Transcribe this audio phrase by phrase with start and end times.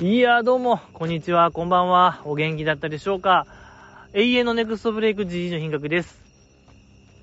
[0.00, 2.22] いや、どうも、こんにちは、こんばんは。
[2.24, 3.48] お元気だったでしょうか
[4.12, 6.22] 永遠のネクストブレイク GG の品格です。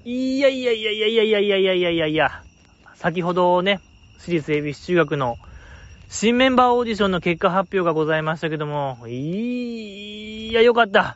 [0.03, 2.43] いやいやいやいやいやいやいやいやいやいやいや、
[2.95, 3.79] 先ほどね、
[4.19, 5.37] 私立恵比寿中学の
[6.09, 11.15] 新メンバーオーディションの結果発表がございましたけども、いや、よかった。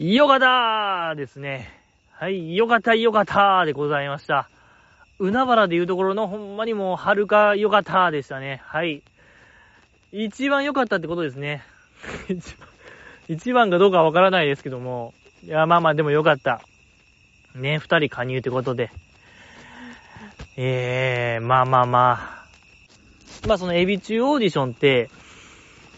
[0.00, 1.70] よかったですね。
[2.10, 4.48] はい、よかった、よかったでございました。
[5.20, 8.60] 海原でいうところのほんまにもう、はるかよかったでしたね。
[8.64, 9.04] はい。
[10.12, 11.64] 一番良かったってことですね。
[12.28, 12.68] 一番、
[13.28, 15.14] 一番かどうかわからないですけども。
[15.42, 16.60] いや、まあまあでも良かった。
[17.54, 18.90] ね、二人加入ってことで。
[20.58, 23.48] えー、まあまあまあ。
[23.48, 25.08] まあそのエビ中オーディションって、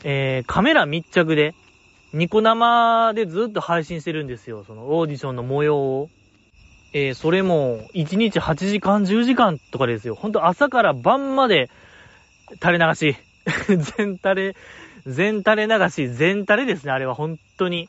[0.05, 1.55] えー、カメラ密着で、
[2.13, 4.63] ニコ生でずっと配信してるんですよ。
[4.65, 6.09] そのオーディションの模様を。
[6.93, 10.15] えー、それも、1日8時間、10時間とかですよ。
[10.15, 11.69] ほんと朝から晩まで
[12.63, 13.17] 垂れ流し。
[13.69, 14.57] 全垂れ、
[15.07, 16.93] 全垂れ流し、全垂れですね。
[16.93, 17.89] あれは本当に。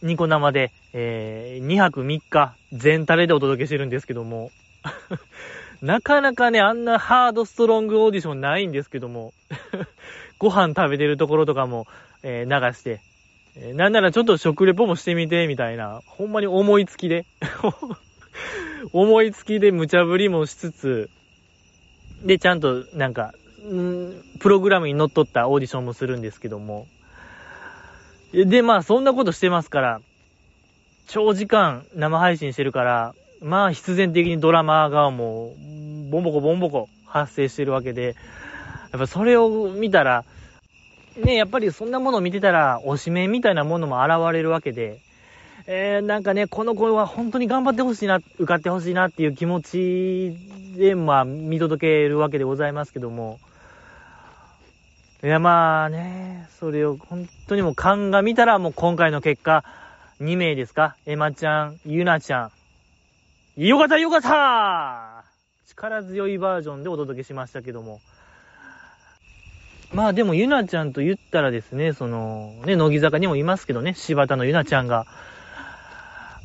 [0.00, 4.50] ニコ生で、えー、2泊3日、全垂れでお届けしてるんですけども。
[5.82, 9.32] なかなかね、あんなハードストロングオーディションないんですけども。
[10.38, 11.86] ご飯食べてるところとかも、
[12.22, 13.00] えー、流して、
[13.56, 17.26] えー、なんならちょっと食レポもしてみて、みたいな、ほんまに思いつきで、
[18.92, 21.10] 思いつきで無茶ぶりもしつつ、
[22.24, 23.32] で、ちゃんとなんか、
[24.38, 26.86] プログラムに乗っ取ったオーディションもするんですけども、
[28.32, 30.00] で、まあ、そんなことしてますから、
[31.06, 38.14] 長時間生配信してるから、まあ、必然的にドラマがもう、ボンボコボンボコ発生してるわけで、
[38.92, 40.24] やっぱそれを見たら、
[41.16, 45.00] ね、やっぱりそんなものを見てたら、推しメンみたいなものも現れるわけで、
[45.66, 50.36] えー、なんかね、この子は本当に頑張ってほしいな、受かってほしいなっていう気持ち
[50.76, 53.38] で、まあ、見届けるわけでございますけども、
[55.20, 59.64] いや、まあね、それを本当にもう鑑みたらもう今回の結果、
[60.20, 60.96] 2名ですか？
[61.06, 62.52] エマちゃん、ユナちゃ
[63.56, 63.60] ん。
[63.60, 65.24] よかったよかった
[65.66, 68.00] 力強いバージョンでお届けしましたけども。
[69.92, 75.06] まあでも、ゆなちゃんと言ったらですね、その、ね、乃木坂にもいますけどね、柴田のゆなちゃんが、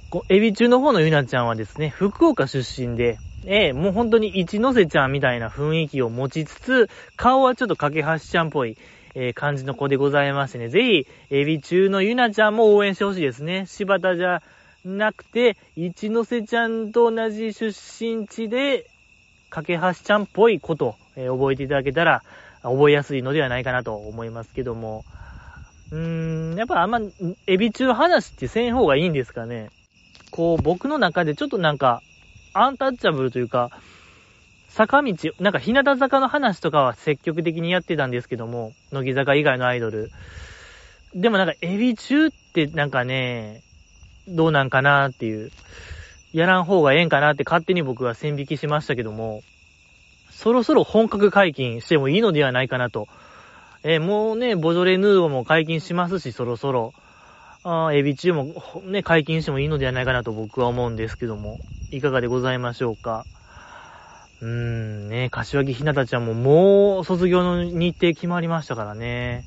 [0.10, 8.78] こう、エビ中の方のゆなちゃんはですね、福岡出身で、ええもう本当に一ノ瀬ちゃんみたいな雰囲気を持ちつつ、顔はちょっと架け橋ちゃんっぽい、
[9.16, 13.66] えー、感じの子でございましてね、ぜひ、エビ中のゆなちゃんも応援してほしいですね。
[13.68, 14.42] 柴田じゃ
[14.86, 18.86] なくて、一ノ瀬ちゃんと同じ出身地で、
[19.50, 22.24] 架け橋ちゃんっぽいこと、えー、覚えていただけたら、
[22.64, 25.04] 覚えやすいのではないかなと思いますけども。
[25.92, 27.00] うーん、やっぱあんま、
[27.46, 29.70] エビ中話ってせん方がいいんですかね。
[30.32, 32.02] こう、僕の中でちょっとなんか、
[32.54, 33.72] アンタッチャブルというか、
[34.70, 40.12] 坂道、なんか日向坂の話とかは積極的にやってたんですけども、乃木坂以外のアイドル。
[41.14, 43.62] でもなんかエビ中ってなんかね、
[44.28, 45.52] どうなんかなっていう、
[46.32, 49.44] やらん方がええんかなって勝手に僕は線引きしましたけども、
[50.32, 53.08] そろそろ本格解禁してもいいのではないかなと。
[53.84, 56.94] えー、もうね、ボジョレ・ヌーボも解禁しますし、そろそろ。
[57.66, 58.54] あエビ中も
[58.86, 61.60] ね、解禁してもいいのではないかなと僕は思うんですけども、
[61.92, 63.26] いかがでございましょうか？
[64.42, 69.46] うーん、ね、柏木ひなたちゃんももう卒業の日程決まりましたからね。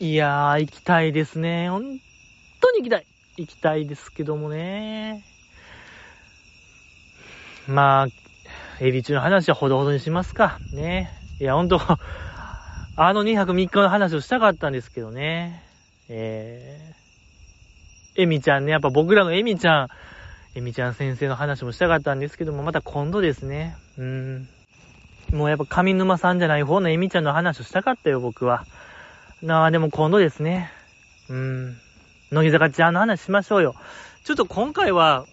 [0.00, 1.70] いやー、行きたいですね。
[1.70, 1.98] 本
[2.60, 3.06] 当に行きたい。
[3.38, 5.24] 行きたいですけどもね。
[7.66, 10.60] まあ、エビ中の話はほどほどにしますか。
[10.72, 11.10] ね。
[11.38, 11.80] いや、ほんと、
[12.96, 15.69] あの2泊3日の話をしたかったんですけどね。
[16.12, 19.88] えー、エミちゃんね、やっぱ僕らのエミちゃん、
[20.56, 23.76] エミちゃん先生の話もしたかったんですけども、また今度ですね。
[23.96, 24.48] うん。
[25.32, 28.66] もうやっぱ上沼さんじゃない方のエミちゃんの話をしたかったよ、僕は。
[29.40, 30.72] なあ、でも今度ですね。
[31.28, 31.76] うん。
[32.32, 33.76] 乃木坂ちゃんの話しましょうよ。
[34.24, 35.26] ちょっと今回は、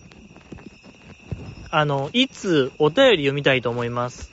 [1.72, 4.32] あの、一つお便り読みたいと思います。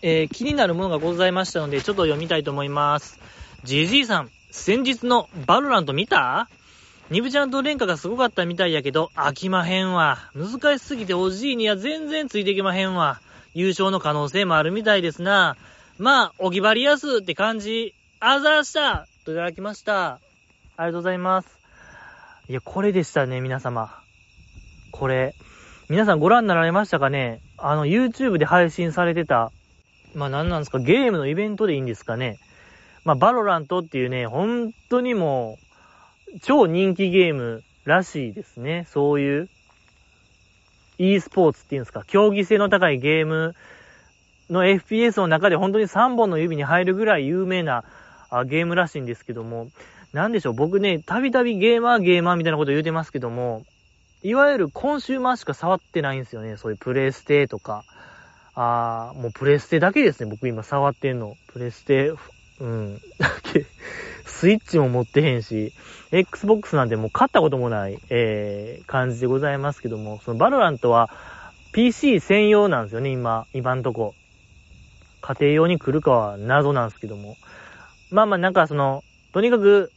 [0.00, 3.20] えー、気になるものがございましたので、ちょっと読みたいと思います。
[3.62, 6.46] じじいさん、先日のバロラント見た？
[7.10, 10.18] 丹生ちゃんとレンカがすごかったみたいやけど、あきまへんわ。
[10.34, 13.20] 難しすぎておじいには全然ついてきまへんわ。
[13.54, 15.56] 優勝の可能性もあるみたいですな。
[15.98, 17.94] まあ、おぎばりやすって感じ。
[18.20, 20.12] あざーしたといただきました。
[20.12, 20.20] あ
[20.78, 21.48] りがとうございます。
[22.48, 23.90] いや、これでしたね、皆様。
[24.90, 25.34] これ。
[25.88, 27.40] 皆さんご覧になられましたかね？
[27.56, 29.50] あの、YouTube で配信されてた、
[30.14, 32.38] まあ何なんですか、ゲームのイベントでいいんですかね？
[33.04, 35.58] まあ、バロラントっていうね、本当にも
[36.34, 38.86] う、超人気ゲームらしいですね。
[38.88, 39.48] そういう、
[40.98, 43.54] e スポーツっていうんですか、競技性の高いゲーム
[44.50, 47.84] の FPS の中で本当に3本の指に入るぐらい有名な、
[48.30, 49.68] あゲームらしいんですけども、
[50.12, 53.64] なんでしょう、僕ね、たびたびゲーマーゲーマーみたいなこと言うてますけども、
[54.22, 56.56] いわゆるコンシューマーしか触ってないんですよね。
[56.56, 57.84] そういうプレイステとか。
[58.54, 61.34] あー、もうプレステだけですね、僕今触ってんの。
[61.52, 62.12] プレステ、
[62.62, 63.66] うん、だけ。
[64.24, 65.72] スイッチも持ってへんし、
[66.12, 71.10] Xbox なんてもう買ったこともない、えー、感じでございますけども、そのバロラントは
[71.72, 74.14] PC 専用なんですよね、今、今んとこ。
[75.22, 77.36] 家庭用に来るかは謎なんですけども。
[78.10, 79.90] まあまあなんかその、とにかく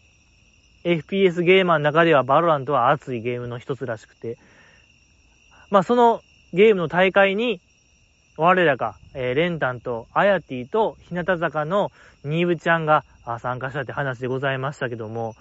[0.84, 4.38] FPS ゲーマーの中ではバロラントは熱いゲームの一つらしくて、
[5.70, 6.22] まあその
[6.54, 7.62] ゲームの大会に、
[8.38, 11.92] 我らが、えー、レンタンとアヤティと日向坂の
[12.26, 13.04] 丹生ちゃんが
[13.40, 15.36] 参加したって話でございましたけども、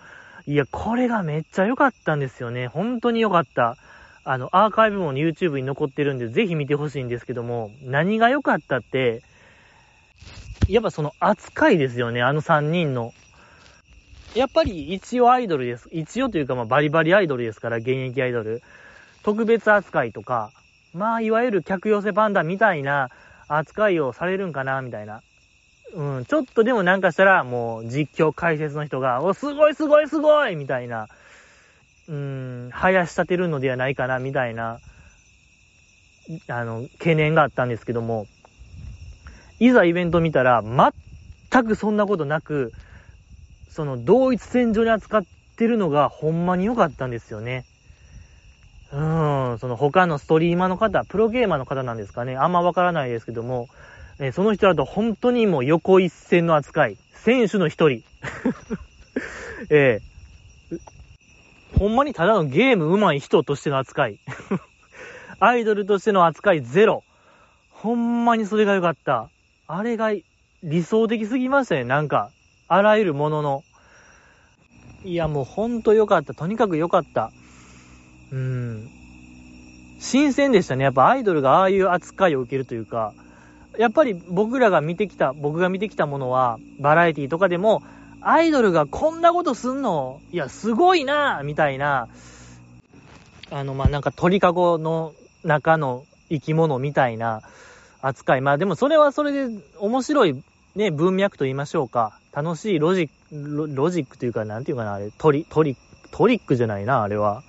[0.47, 2.69] いや、これがめっちゃ良かったんですよね。
[2.69, 3.77] 本当に良かった。
[4.25, 9.23] あの、アーカイブも YouTube に残ってるんで、ぜひ見てほしいんですけども、何が良かったって、
[10.69, 13.13] やっぱその扱いですよね、あの3人の。
[14.35, 15.89] やっぱり一応アイドルです。
[15.93, 18.63] 一応というか、まあバリバリアイドルですから、現役アイドル。
[19.23, 20.51] 特別扱いとか、
[20.93, 23.11] まあいわゆる客寄せパンダみたいな
[23.49, 25.23] 扱いをされるんかな、みたいな。
[25.95, 31.09] うん、ちょっとでもなんかしたら、もう実況解説の人が、お、すごいすごいすごいみたいな、
[32.09, 34.81] うーん、生やし立てるのではないかな、みたいな、
[36.49, 38.27] あの、懸念があったんですけども、
[39.61, 42.73] いざイベント見たら、全くそんなことなく、
[43.69, 45.23] その同一戦場に扱っ
[45.57, 47.65] てるのがほんまに良かったんですよね。
[48.95, 52.37] うーん、その他のストリーマーの方、プロゲーマーの方なんですかね。
[52.37, 53.69] あんまわからないですけども、
[54.21, 56.97] えその人だと本当にもう横一線の扱い。
[57.13, 58.03] 選手の一人。
[59.71, 60.15] ええ
[61.77, 64.19] ほんまにただのゲーム上手い人としての扱い。
[65.41, 67.03] アイドルとしての扱いゼロ。
[67.71, 69.29] ほんまにそれが良かった。
[69.67, 70.13] あれが
[70.63, 72.31] 理想的すぎましたね、なんか。
[72.69, 73.65] あらゆるものの。
[75.05, 76.33] いや、もうほんと良かった。
[76.33, 77.33] とにかく良かった。
[78.35, 78.91] うん。
[80.01, 80.85] 新鮮でしたね。
[80.85, 83.15] やっぱアイドルがああいう扱いを受けるというか、
[83.79, 87.83] やっぱり僕らが見てきた、僕が見てきたものは、バラエティとかでも、
[88.21, 90.21] アイドルがこんなことすんの？
[90.33, 92.09] いや、すごいなみたいな、
[93.51, 95.13] あの、まあ、なんか鳥かごの
[95.45, 97.43] 中の生き物みたいな、
[98.01, 98.41] 扱い。
[98.41, 99.49] まあでもそれはそれで
[99.79, 100.43] 面白い
[100.75, 102.19] ね、文脈と言いましょうか。
[102.33, 105.77] 楽しいロジック、ロジックというか、なんていうかな、あれ、トリ、トリ、
[106.11, 107.43] トリックじゃないな、あれは。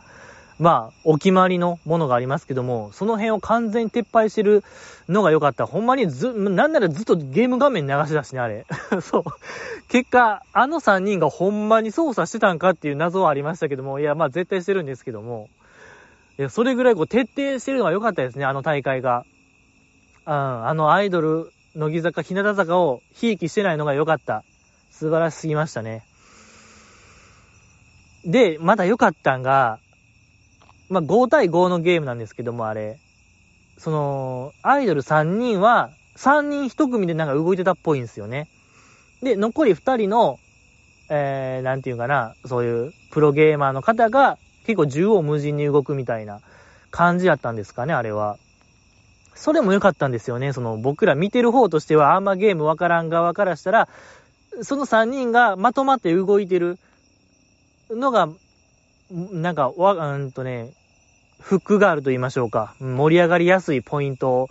[0.58, 4.64] まあ、お決まりのものがありますけども、その辺を完全に撤廃してる
[5.10, 5.66] のが良かった。
[5.66, 8.66] ほんまにず、なんならずっとゲーム画面流し出しね、あれ。
[9.02, 9.24] そう。
[9.90, 15.50] 結果、あの3人がほんまに操作してたんかっていう謎はありましたけども、いや、まあ絶対してるんですけども、
[16.40, 19.26] いや、それぐらいこう徹底してるのが良かったですね、あの大会が。
[20.26, 24.44] うん、あのアイドル、乃木坂、日向坂をひいきしてないのが良かった。
[24.90, 26.04] 素晴らしすぎましたね。
[28.26, 29.80] で、まだ良かったんが、
[30.90, 32.98] まあ、5対5のゲームなんですけども、あれ。
[33.78, 38.48] その、アイドル3人は、3人1組でなんか動いてたっぽいんですよね。
[39.22, 40.40] で、残り2人の、
[41.10, 46.40] えー、なんていうかな、そういうプロゲーマーの方が結構縦横無尽に動くみたいな
[46.90, 48.38] 感じだったんですかね、あれは。
[49.36, 50.54] それも良かったんですよね。
[50.54, 53.90] その僕ら見てる方としてはあんまゲームわからん側からしたら、
[54.62, 56.80] その3人がまとまって動いてる
[57.90, 58.30] のが、
[59.16, 60.72] なんか、わ、うんとね、
[61.40, 62.76] フックがあると言いましょうか。
[62.80, 64.50] 盛り上がりやすいポイント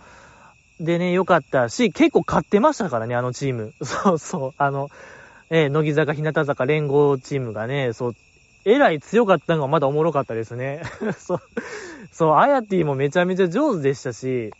[0.79, 3.73] でね、良かったし、結構勝ってましたからね、あのチーム。
[3.85, 4.53] そうそう。
[4.57, 4.89] あの、
[5.49, 8.15] えー、乃木坂、日向坂連合チームがね、そう、
[8.65, 10.81] えらい強かったのがまだおもろかったですね。
[11.19, 11.41] そう、
[12.11, 14.51] そう、あやてぃもめちゃめちゃ上手でしたし、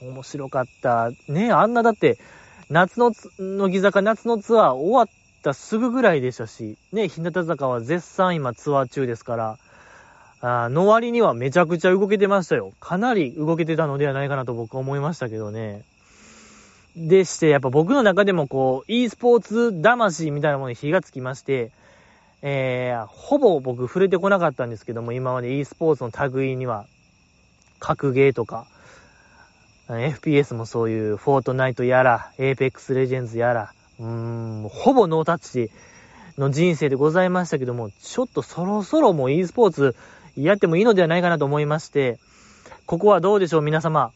[0.00, 1.10] 面白かった。
[1.28, 2.18] ねあんなだって、
[2.70, 9.58] 夏の、乃木坂夏のツアー終わったすぐぐらいでしたし、ね、日向坂は絶賛今ツアー中ですから、
[10.40, 12.72] あの割にはめちゃくちゃ動けてましたよ。
[12.80, 15.84] かなり動けてたのではないかなと僕は思いましたけどね。
[16.96, 21.70] でして、やっぱ僕の中でもこう、e スポーツ魂みたいなものに火がつきまして、
[22.42, 26.86] えー、ほぼ僕触れてこなかったんですけども、今まで e スポーツの類には、
[27.78, 28.66] 格ゲーとか、
[29.88, 33.72] FPS もそういう、フォートナイトやら、エーペックスレジェンズやら、
[34.02, 34.08] うー
[34.66, 35.70] ん、ほぼノータッチ
[36.36, 39.96] の人生でございましたけども、ちょっとそろそろもう e スポーツ
[40.36, 42.18] やってもいいのではないかなと思いまして、
[42.86, 44.12] ここはどうでしょう、皆様。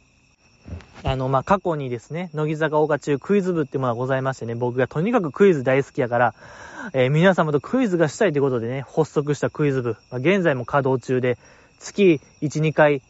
[1.04, 6.34] あの、まあ、過去にですね、乃木坂岡中クイズ部ってものがございましてね、僕がとにかくクイズ大好きやから、
[6.92, 9.96] えー、皆様とクイズがしたいということでね、発足したクイズ部。
[10.10, 11.38] まあ、現在も稼働中で、
[11.78, 13.02] 月1、2回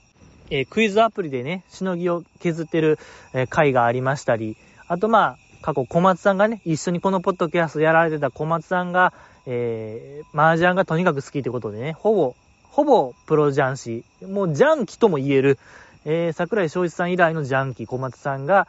[0.51, 2.99] えー、クイズアプリでね、しのぎを削ってる、
[3.33, 4.57] えー、回がありましたり、
[4.87, 9.13] あとまあ、過去小松さんがね、一緒にこのポッドキャストやられてた小松さんが、
[9.47, 12.37] えー、麻雀がとにかく好きってことでね、ほぼ、
[12.71, 15.59] ほぼプロ雀士、もうジャンキとも言える、
[16.05, 18.69] えー、桜井翔一さん以来のジャンキ小松さんが、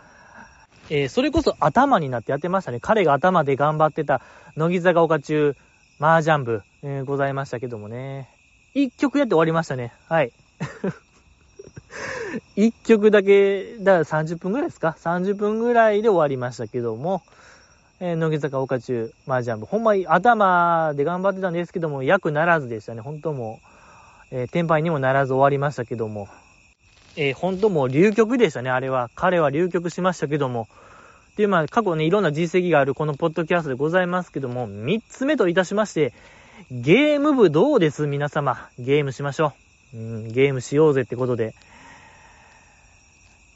[0.89, 2.79] えー、それこそ頭になってやってましたね。
[2.79, 4.23] 彼が頭で頑張ってた、
[4.55, 5.55] 乃木坂岡中、
[5.99, 8.27] 麻雀部、えー、ございましたけどもね。
[8.73, 9.93] 一曲やって終わりましたね。
[10.09, 10.31] はい。
[12.55, 17.23] 一曲だけ、だから30分ぐらいですか ?30 分ぐらいで終わりましたけども、
[17.99, 19.65] えー、乃木坂岡中麻雀部。
[19.65, 23.01] ほんまに頭で頑張ってたんですけども、役ならずでしたね。
[23.01, 23.59] 本当も
[24.31, 26.27] う、えー、天敗にもならず終わりましたけども。
[27.15, 29.09] えー、本当もう流曲でしたね、あれは。
[29.15, 30.67] 彼は流曲しましたけども。
[31.31, 36.13] っていう、まあ、過去ね、いろんな実績があるこのポッドキャストでございますけども、3つ目といたしまして、
[36.71, 38.07] ゲーム部どうです？
[38.07, 38.69] 皆様。
[38.77, 39.53] ゲームしましょ
[39.93, 39.97] う。
[39.97, 41.53] うん、ゲームしようぜってことで。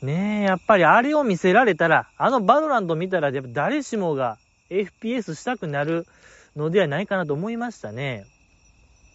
[0.01, 4.38] ねえ、やっぱりあれを見せられたら、あのバドランド見たら、誰しもが
[4.70, 6.08] FPS したくなる
[6.55, 8.25] のではないかなと思いましたね。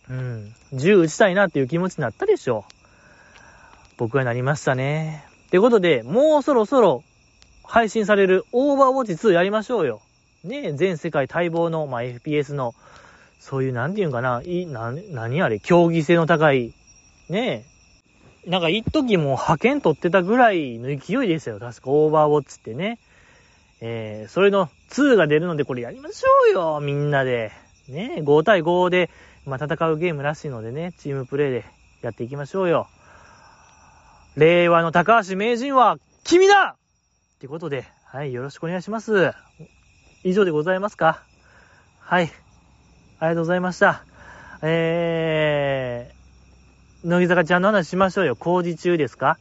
[0.09, 0.55] うん。
[0.73, 2.73] 銃撃ちたいなっていう気持ちになったでしょう。
[3.99, 5.25] 僕はなりましたね。
[5.47, 7.03] ってことで、もうそろそろ
[7.65, 10.01] 配信されるオーバーウォッチ2やりましょうよ。
[10.45, 12.75] ねえ、全世界待望の、まあ、FPS の、
[13.41, 16.73] そういう、なんていうんかな、い、な、何あれ、競技性の高い、
[17.29, 17.76] ねえ。
[18.47, 21.59] なんか、一時も派遣取ってたぐらいの勢いでしたよ。
[21.59, 22.99] 確か、オーバーウォッチってね。
[23.81, 27.51] えー、それの2が出るので、これやりましょうよ、みんなで。
[27.89, 29.11] ね、5対5で、
[29.45, 31.65] まあ、戦うゲームらしいのでね、チームプレイで
[32.03, 32.89] やっていきましょうよ。
[34.37, 39.33] 令和の高橋名人は君だってことで、はい、よろしくお願いします。
[40.25, 41.23] 以上でございますか？
[42.01, 42.31] はい。
[43.19, 44.05] ありがとうございました。
[44.63, 46.16] えー、
[47.07, 48.35] 乃木坂ちゃんの話しましょうよ。
[48.35, 49.39] 工事中ですか？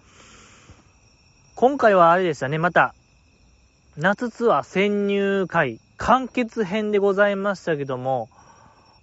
[1.56, 2.94] 今回はあれでしたね、また、
[3.98, 8.30] 夏ツアー潜入会、完結編でございましたけども、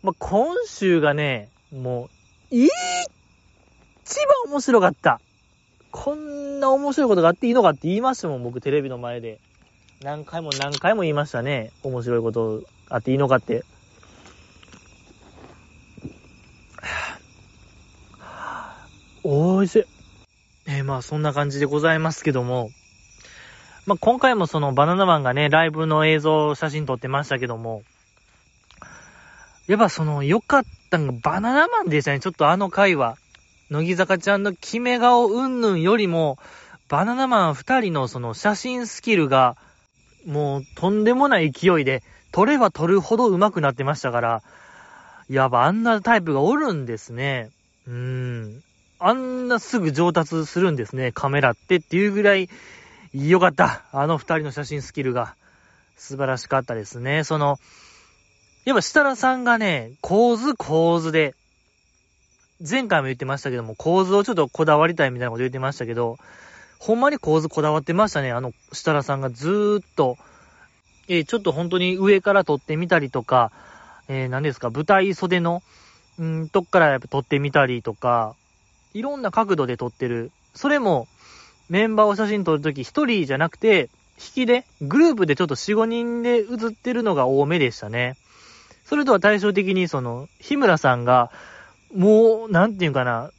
[0.04, 2.04] ま、今週がね、も
[2.52, 2.68] う、一
[4.44, 5.20] 番面白かった。
[5.90, 9.40] こんな面白いことがあっていいのかって言いましたもん、僕テレビの前で。
[10.04, 11.72] 何回も何回も言いましたね。
[11.82, 13.64] 面白いことあっていいのかって。
[19.24, 19.84] おいしい。
[20.66, 22.70] えー、まあそんな感じでございますけども。
[23.86, 27.82] まあ今回もそのバナナマンがね、ライブの映像、写真撮ってましたけども。
[29.68, 32.20] やっぱその良かったのがバナナマンでしたね。
[32.20, 33.16] ちょっとあの回は。
[33.70, 36.38] 乃木坂ちゃんの決め顔うんぬんよりも、
[36.88, 39.56] バナナマン二人のその写真スキルが、
[40.26, 42.02] もうとんでもない勢いで、
[42.32, 44.42] 撮れば撮るほど上手くなってましたから、
[45.28, 47.50] やば、あんなタイプがおるんですね。
[47.86, 48.62] うーん。
[49.04, 52.48] あんなすぐ上達するんですね、カメラってっていうぐらい、
[53.12, 53.84] よかった。
[53.92, 55.34] あの二人の写真スキルが。
[56.02, 57.22] 素晴らしかったですね。
[57.22, 57.60] その、
[58.64, 61.36] やっぱ設楽さんがね、構図構図で、
[62.68, 66.18] 前回も言ってましたけども、構図をちょっとこだわりたいみたいなこと言ってましたけど、
[66.80, 68.32] ほんまに構図こだわってましたね。
[68.32, 70.16] あの、設楽さんがずーっと、
[71.06, 73.52] えー、ちょっと本当に上から撮ってみたりとか、
[74.08, 75.62] えー、何ですか、舞台袖の、
[76.20, 78.34] んとこからやっぱ撮ってみたりとか、
[78.94, 80.30] いろんな角度で撮ってる。
[80.54, 81.08] それも、
[81.68, 88.16] メンバーを写真撮るとき一人じゃなくて、引きで、グループでちょっと4、5人で写ってるのが多めでしたね。
[88.84, 91.30] それとは対照的に、その、日村さんが、
[91.94, 93.30] もう、なんていうかな、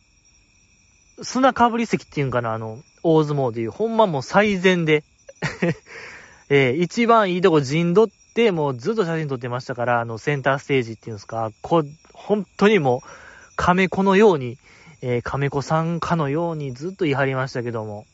[1.22, 5.04] 砂かぶり席っていうんかな、あの、大相撲でいう、ほんまもう最善で
[6.50, 11.84] えー、一番いいとこ陣取って、もうずっと写真撮ってましたから、あの、センターステージっていうんですか、こ、
[12.14, 13.08] 本当にもう、
[13.56, 14.58] 亀子のように、
[15.06, 18.06] えー、亀子さんかのようにずっと言い張りましたけども、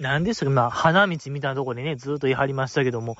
[0.00, 3.16] なんでしたっけ、まあ、花道みたいなとこでね、ずっと言い張りましたけども、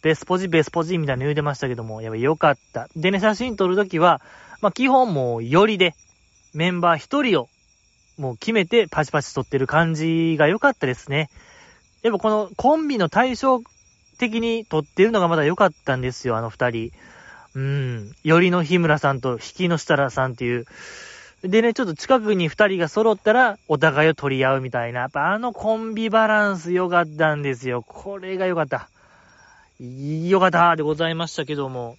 [0.00, 2.88] ベスポジ、ベスポジみたいなの言うてましたけども、やっぱ良かった。
[2.96, 4.22] でね、写真撮るときは、
[4.62, 5.94] まあ、基本もう、よりで、
[6.54, 7.50] メンバー一人を、
[8.16, 11.28] もう決めてパチパチ撮ってる感じが良かったですね。
[12.00, 13.62] やっぱこのコンビの対照
[14.18, 16.92] 的に撮ってるのがまだ良かったんですよ、あの二人。
[17.54, 18.12] うん。
[18.24, 20.64] よりの日村さんと引きの設楽さんっていう。
[21.42, 25.00] でね、ちょっと近くに二人が揃ったら、お互いを取り合うみたいな。
[25.00, 27.82] やっぱあのコンビバランス良かったんですよ。
[27.82, 28.88] これが良かった。
[29.80, 31.96] 良かったでございましたけども。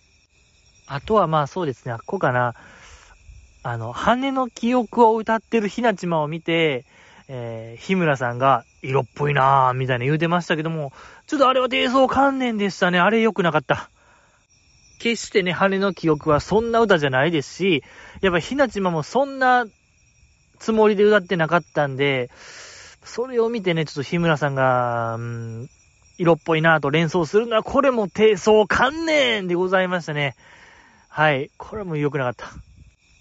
[0.86, 2.54] あとはまあそうですね、あっこかな。
[3.64, 6.86] あの、羽の記憶を歌ってるひなちまを見て、
[7.28, 10.92] えー、日村さんが色っぽいなぁ、みたいな言うてましたけども、
[11.26, 13.00] ちょっとあれは低層観念でしたね。
[13.00, 13.90] あれ良くなかった。
[15.02, 17.84] 決してね、羽の記憶はそんな歌じゃないですし、
[18.22, 19.66] やっぱひなちまもそんな
[20.60, 22.30] つもりで歌ってなかったんで、
[23.04, 25.70] それを見てね、ちょっと日村さんが、うん、
[26.20, 30.36] 色っぽいなと連想するのは、これも低層観念でございましたね。
[31.10, 31.50] はい。
[31.58, 32.46] これも良くなかった。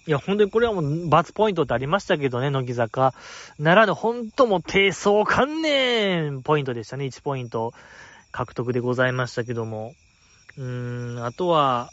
[0.05, 3.15] いや、本当にこれはもう、罰ポイントってありましたけどね、乃木坂。
[3.57, 7.73] ならぬ、本当も低層観念ポイントでしたね、1ポイント
[8.31, 9.95] 獲得でございましたけども。
[10.57, 11.91] うーん、あとは、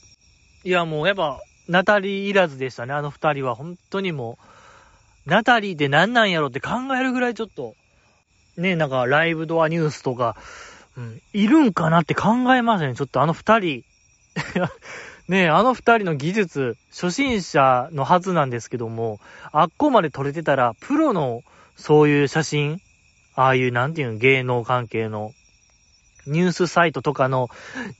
[0.65, 3.55] いや、もうやっぱ、ナタリーいらずでしたね、あの二人は。
[3.55, 4.39] 本当にも
[5.27, 7.75] う、ナタリーって何なんやろって考えるぐらいちょっと、
[8.57, 10.37] ね、なんかライブドアニュースとか、
[10.97, 12.95] うん、いるんかなって考えましたね。
[12.95, 13.85] ちょっとあの二人。
[15.29, 19.21] ねあの二人の技術、初心者のはずなんですけども、
[19.53, 21.43] あっこまで撮れてたら、プロの
[21.77, 22.81] そういう写真、
[23.35, 25.33] ああいうなんていうの、芸能関係の、
[26.29, 27.49] ニュースサイトとかの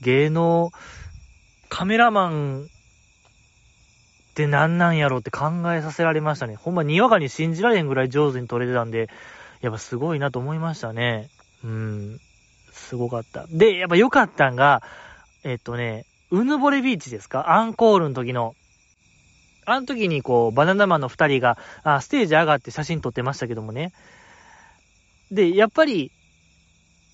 [0.01, 0.71] 芸能
[1.67, 2.67] カメラマンっ
[4.35, 6.55] て何なんやろうって考えさせられましたね。
[6.55, 9.09] ほんまにわかに信じられんぐらい上手に撮れてたんで、
[9.61, 11.29] やっぱすごいなと思いましたね。
[11.63, 12.19] うん。
[12.71, 13.45] すごかった。
[13.49, 14.81] で、やっぱ良かったんが、
[15.43, 17.51] えっとね、うぬぼれビーチですか？
[17.51, 18.55] アンコールの時の。
[19.65, 23.91] あの時にこう、バナナマンの二人が、あ、ステージ上がって写真撮ってましたけどもね。
[25.29, 26.11] で、やっぱり、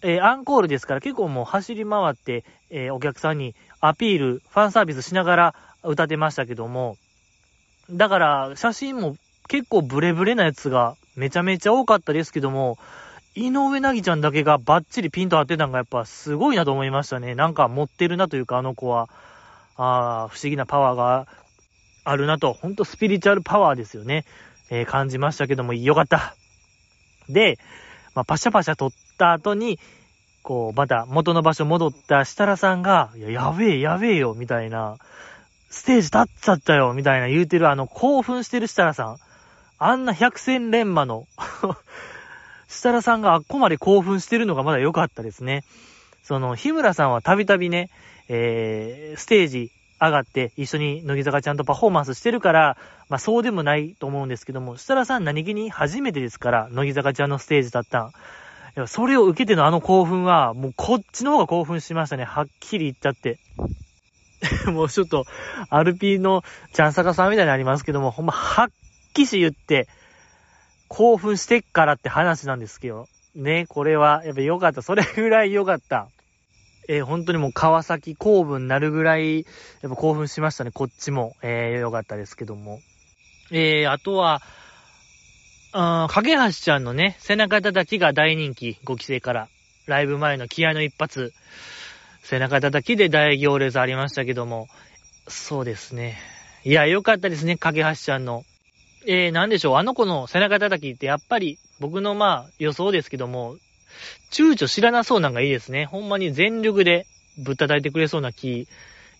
[0.02, 6.98] えー、アンコールですから結構もう走り回って、えー、お客さんにアピール、ファンサービスしながら歌ってましたけども、
[7.92, 9.16] だから写真も
[9.48, 12.78] 結構ブレブレなやつがめちゃめちゃ多かったですけども、
[13.36, 17.36] 井上なぎちゃんだけがバッチリピンと合ってたのがやっぱすごいなと思いましたね。
[17.36, 19.10] なんか持ってるなというか、あの子は。
[19.78, 21.28] ああ、不思議なパワーが
[22.06, 22.54] あるなと。
[22.54, 24.24] ほんとスピリチュアルパワーですよね。
[24.70, 26.36] えー、感じましたけども、よかった。
[27.28, 27.60] で、
[28.14, 29.80] まあ、パシャパシャ撮った後に、
[30.44, 34.98] こう、また元の場所戻った設楽さんが、いや、やべえ、やべえよ、みたいな、
[35.70, 39.18] ステージ立っちゃったよ、みたいな言うてる、あの、興奮してる設楽さん。
[39.78, 41.28] あんな百戦錬磨の
[42.68, 45.64] 設楽さんがあっこまで興奮してるのがまだ良かったですね。
[46.24, 47.90] その、日村さんはたびたびね、
[48.30, 52.78] えー、ステージ上がって一緒に乃木坂ちゃんとパフォーマンスしてるから、
[53.10, 58.12] まあそうでもないと思うんですけども、設楽さん何気に初めてですから、乃木坂ちゃんのステージだったん。
[58.78, 62.26] いや、それを受けてのあの興奮は、もうこっちの方が興奮しましたね。
[62.26, 63.40] はっきり言っちゃって。
[64.72, 65.26] もうちょっと、
[65.70, 68.68] アルピーのちゃんさかさんみたいになりますけども、ほんま、はっ
[69.14, 69.88] きし言って、
[70.90, 73.08] 興奮してっからって話なんですけど。
[73.34, 74.82] ね、これは、やっぱ良かった。
[74.82, 76.10] それぐらい良かった。
[76.88, 79.44] えー、本当にもう川崎公文になるぐらい、や
[79.88, 81.36] っぱ興奮しましたね、こっちも。
[81.42, 82.80] えー、良かったですけども。
[83.52, 84.42] えー、あとは、
[85.78, 89.50] あかけはしちゃんのね、背中叩きが大人気、5期生から。
[89.88, 91.34] ライブ前の気合の一発、
[92.24, 94.70] 背中叩きで大行列ありましたけども、
[95.28, 96.18] そうですね。
[96.64, 98.46] いや、良かったですね、かけはしちゃんの。
[99.06, 103.58] えー、なんでしょう、あの子の背中叩きってやっぱり、僕のまあ予想ですけども、
[104.32, 105.88] 躊躇知らなそうなんがいいですね。
[105.88, 107.06] ほんまに全力で
[107.38, 108.70] ぶったたいてくれそうな気。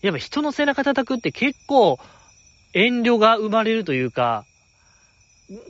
[0.00, 1.98] やっぱ人の背中叩くって結構
[2.72, 4.46] 遠慮が生まれるというか、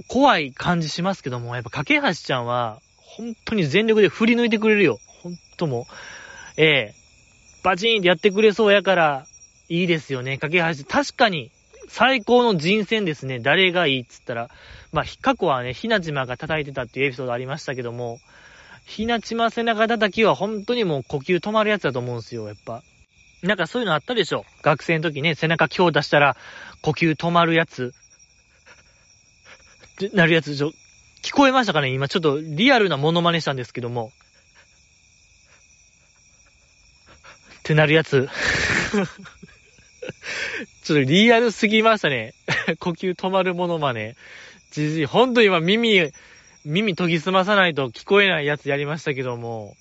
[0.09, 4.99] 怖い感じしますけども、やっぱ架橋ちゃんは、本当に全力で振り抜いてくれるよ。
[5.23, 5.85] ほんともう。
[6.57, 6.95] ええ
[7.63, 9.27] バチーンってやってくれそうやから、
[9.69, 10.39] いいですよね。
[10.39, 10.85] 架橋。
[10.85, 11.51] 確かに、
[11.89, 13.41] 最高の人選ですね。
[13.41, 14.51] 誰がいいっつったら。
[14.93, 18.21] まあ、過去はね、ひなじまが叩いてたっていうエピソードありましたけども、
[18.85, 22.83] ひなちま背中叩きは本当にもう呼吸止まるやつだと思うんですよ、やっぱ。
[23.43, 26.37] なんかそういうのあったでしょ学生の時ね、背中強打したら
[26.83, 27.93] 呼吸止まるやつ。
[29.97, 30.73] ってなるやつ、ちょ、
[31.23, 31.89] 聞こえましたかね？
[31.89, 34.13] 今ちょっとリアルなモノマネしたんですけども。
[37.61, 38.29] ってなるやつ。
[40.85, 42.35] ちょっとリアルすぎましたね。
[42.79, 44.17] 呼吸止まるものまね。
[44.71, 46.13] じじい、ほんと今耳、
[46.65, 49.75] 耳研ぎ澄まさないと聞こえないやつやりましたけども、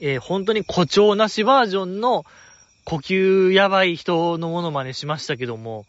[0.00, 2.24] えー、本当に誇張なしバージョンの
[2.84, 5.84] 呼吸やばい人のものまねしましたけども、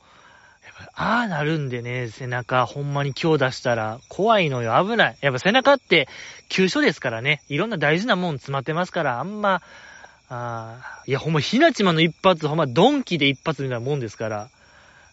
[0.96, 2.66] ああなるんでね、背中。
[2.66, 5.18] ほんまに今日出したら怖いのよ、危ない。
[5.22, 6.08] やっぱ背中って
[6.50, 9.62] 急所ですからね、いろんな大事なもん詰まってますから、あんま、
[10.30, 14.50] ああ、いや、ほんま、ひなちまの一発、ほんま、ドンキで一発みたいなもんですから、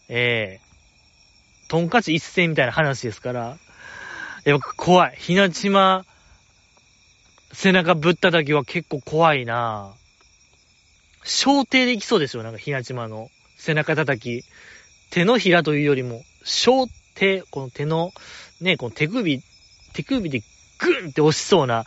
[0.07, 1.65] ええ。
[1.67, 3.57] ー、トンカチ一戦みたいな話ですから、
[4.45, 5.15] やっぱ怖い。
[5.17, 6.05] ひなちま、
[7.51, 9.91] 背中ぶった時は結構怖いな。
[11.25, 14.45] 小艇でいきそうですよ、なんかひなちまの背中叩き。
[15.09, 18.11] 手のひらというよりも、小手、この手の、
[18.61, 19.41] ね、この手首、
[19.93, 20.41] 手首で
[20.79, 21.85] グンって押しそうな、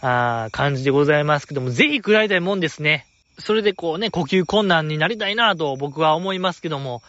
[0.00, 3.06] あ感じでございますけども、ぜひ食らいたいもんですね。
[3.38, 7.02] それでこうね、呼吸困難になりたいなと僕は思いますけども、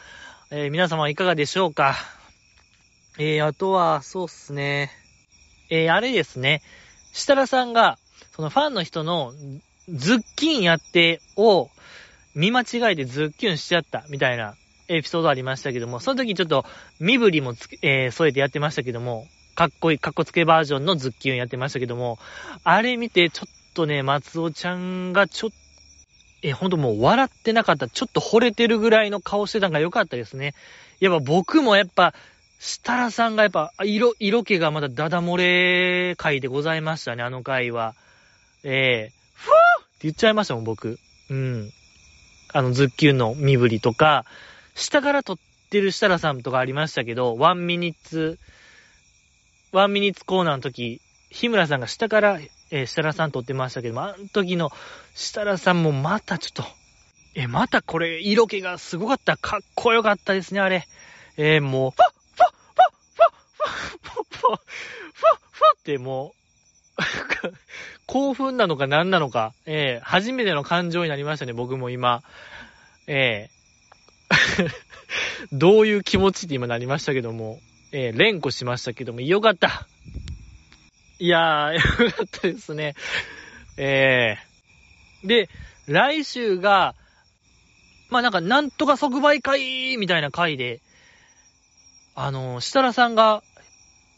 [0.51, 1.95] えー、皆様いかがでしょうか。
[3.17, 4.91] えー、あとは、そうっすね。
[5.69, 6.61] えー、あれですね。
[7.13, 7.97] 設楽さんが、
[8.35, 9.33] そのファンの人の
[9.89, 11.69] ズッキンやってを
[12.35, 14.55] 見間違えてズッキュンしちゃったみたいな
[14.89, 16.65] エピソードありましたけども、その時ちょっと
[16.99, 22.17] 身振りもつけ、えー、添えてやってましたけども、かっこいい、かっこつけバージョンのズッキュンやってましたけども、
[22.63, 25.55] あれ見てちょっとね、松尾ちゃんがちょっと、
[26.41, 27.89] え、ほんともう笑ってなかった。
[27.89, 30.53] ちょっと惚れてるぐらいの顔してたのが良かったですね。
[31.01, 32.13] やっぱ僕もやっぱ、
[32.59, 37.93] 設楽さんがやっぱ、色、色気がまだダダ漏れ回でございましたね、あの回は。
[38.63, 40.97] ええー、ふぅって言っちゃいましたもん、僕。
[41.29, 41.69] うん。
[42.53, 44.25] あの、ズッキュンの身振りとか、
[44.79, 45.37] 下から撮っ
[45.69, 48.39] てる設楽さんとかありましたけど、ワンミニッツ、
[49.71, 52.39] ワンミニッツコーナーの時、日村さんが下から、
[52.71, 54.71] えー、設楽さん撮ってましたけども、あの時の
[55.13, 56.63] 設楽さんもまたちょっと、
[57.35, 59.37] え、またこれ、色気がすごかった。
[59.37, 60.87] かっこよかったですね、あれ。
[61.37, 66.39] えー、もう、ファッファッファッファッファッファッファッファッファッってもう、
[68.07, 72.23] 興奮なのか何なのか、えー、初めての感情になりましたね、僕も今。
[73.07, 73.49] え、
[75.51, 77.59] どういう気持ちって今なりましたけども、
[77.91, 79.87] えー、連呼しましたけども、よかった。
[81.19, 82.95] いやー、 よかったですね。
[83.77, 85.27] えー。
[85.27, 85.49] で、
[85.87, 86.95] 来週が、
[88.09, 90.81] まあ、なんか、なんとか即売会みたいな回で、
[92.15, 93.43] あの、設楽さんが、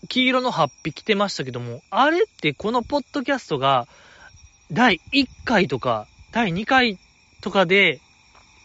[0.10, 3.88] 黄色のハッピ着てましたけども、あれってこのポッドキャストが、
[4.72, 6.98] 第1回とか、第2回
[7.42, 8.00] とかで、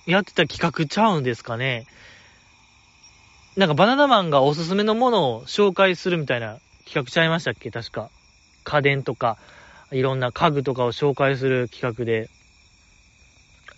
[0.07, 1.87] やってた企画ちゃうんですかね？
[3.57, 7.71] なんかバナナマンがおすすめのものを紹介するみたいな企画ちゃいましたっけ？
[7.71, 8.11] 確か。
[8.64, 9.38] 家電とか、
[9.92, 12.29] いろんな家具とかを紹介する企画で。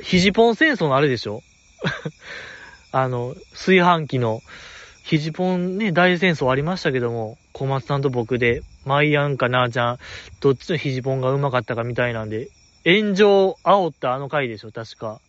[0.01, 1.43] ひじポン戦争のあれでしょ？
[2.93, 4.41] あの、炊飯器の、
[5.03, 9.99] ひじポンね、大戦争ありましたけども、小松さんと僕で、マイアンかなーちゃん、
[10.41, 12.49] どっちのひじポンがうまかったかみたいなんで、
[12.85, 15.21] 炎上煽ったあの回でしょ、確か。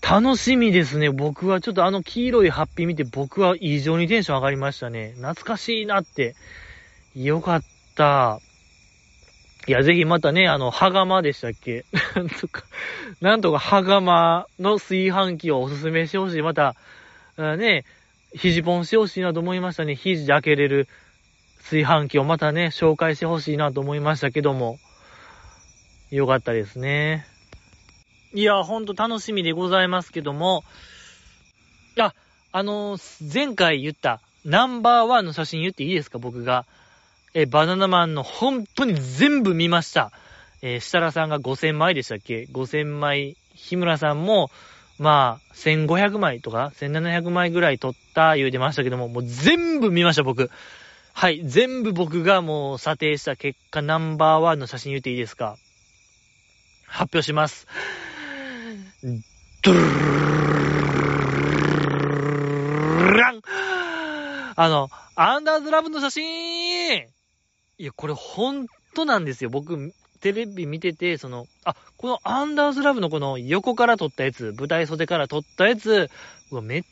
[0.00, 1.10] 楽しみですね。
[1.10, 5.12] 僕はちょっとあの黄色いハッピー見て僕は異常にテンション上がりましたね。
[5.16, 6.34] 懐かしいなって。
[7.14, 7.62] よかっ
[7.94, 8.40] た。
[9.66, 11.84] いや、ぜひまたね、あの、はがまでしたっけ？
[12.14, 12.62] なんとか、
[13.20, 16.42] なんとかはがまの炊飯器をおすすめしてほしい。
[16.42, 16.74] また、
[17.36, 17.84] ね、
[18.34, 19.94] 肘ポンしてほしいなと思いましたね。
[19.94, 20.88] 肘で開けれる
[21.58, 24.78] 炊飯器をまたね、紹介してほしいなと思いましたけども。
[26.10, 27.26] よかったですね。
[28.34, 30.62] いや、ほんと楽しみでございますけども、
[31.98, 32.14] あ、
[32.52, 36.18] あのー、前回言ったナンバーワンの写真言っていいですか？
[36.18, 36.66] 僕が。
[37.34, 40.12] え、バナナマンの本当に全部見ました。
[40.62, 43.36] えー、設楽さんが5000枚でしたっけ ?5000 枚。
[43.54, 44.50] 日村さんも、
[44.98, 50.50] まあ、1500枚とか、1700枚ぐらい撮った言うてましたけども、もう全部見ました、僕。
[51.12, 55.56] はい、全部僕がもう査定した結果ナンバーワンの写真言っていいですか？
[56.86, 57.66] 発表します。
[59.02, 59.92] ドゥ
[62.98, 63.40] ルラン
[64.56, 67.04] あの、アンダーズラブの写真い
[67.78, 69.50] や、これほんとなんですよ。
[69.50, 76.10] 僕、テレビ見てて、その、あ、このアンダーズラブのこの横から撮ったやつ、舞台袖から撮ったやつ、
[76.50, 76.82] うわ、め、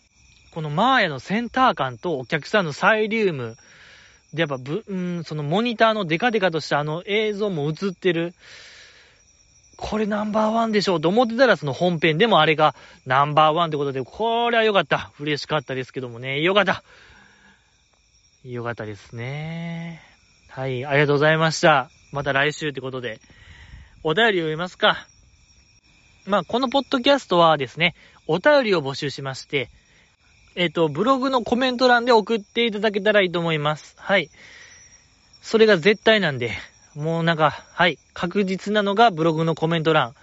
[0.53, 3.57] このマーヤのセンター感とお客さんのサイリウム、
[4.33, 8.33] で、やっぱ、ぶ、うん、そのモニターのデカデカとしたあの映像も映ってる。
[9.77, 15.13] これナンバーワンでしょうと思ってたら、その本編でもあれがナンバーワンってことで、これは良かった。
[15.21, 16.41] 嬉しかったですけどもね。
[16.41, 16.83] 良かった。
[18.45, 20.01] 良かったですね。
[20.49, 21.91] はい、ありがとうございました。
[22.13, 23.21] また来週ってことで。
[24.03, 25.07] お便り読みますか。
[26.27, 27.95] まあ、このポッドキャストはですね、
[28.27, 29.69] お便りを募集しまして、
[30.55, 33.95] えっ、ー、と、ブログのコメント欄で送っていただけたらいいと思います。
[33.99, 34.31] はい。
[35.43, 36.53] それが絶対なんで、
[36.97, 40.15] もうなんか、はい、確実なのがブログのコメント欄。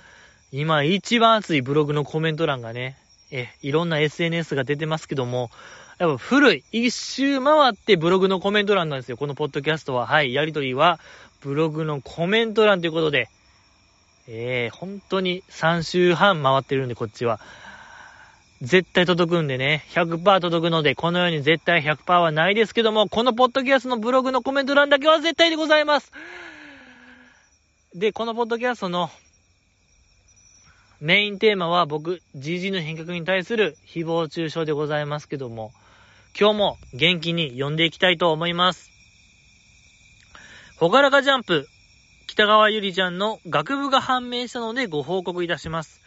[0.51, 2.97] 今一番熱いブログのコメント欄がね、
[3.31, 5.51] え、いろんな SNS が出てますけども、
[5.99, 9.17] やっぱ古い、一周回ってブログのコメント欄なんですよ。
[9.17, 10.07] このポッドキャストは。
[10.07, 10.99] はい、やりとりは、
[11.41, 13.29] ブログのコメント欄ということで、
[14.27, 17.39] えー、本当に3週半回ってるんで、こっちは。
[18.63, 26.11] 絶対届くんでね、100%届くので、このように絶対100%はないですけども、このポッドキャストのブログのコメント欄だけは絶対でございます。
[27.95, 29.11] で、このポッドキャストの
[30.99, 35.71] メインテーマは僕、GG の変革に対する誹謗中傷でございますけども、
[36.39, 38.89] 今日も元気に読んでいきたいと思います。
[40.79, 41.67] ほがらかジャンプ、
[42.25, 46.01] 北川ゆりちゃんの学部が判明したのでご報告いたします。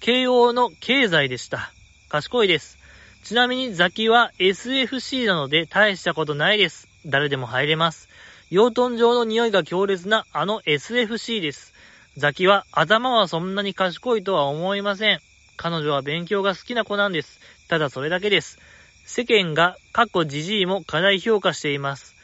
[0.00, 1.72] 慶応の経済でした。
[2.10, 2.76] 賢いです。
[3.24, 6.86] ちなみにザキは SFC なので大したことないです。
[7.06, 8.07] 誰でも入れます。
[8.50, 11.74] 養豚場の匂いが強烈なあの SFC です。
[12.16, 15.20] ザキは頭はそんなに賢いとは思いません。
[15.56, 17.40] 彼女は勉強が好きな子なんです。
[17.68, 18.58] ただそれだけです。
[19.04, 22.14] 世間が過去じじいも過大評価しています。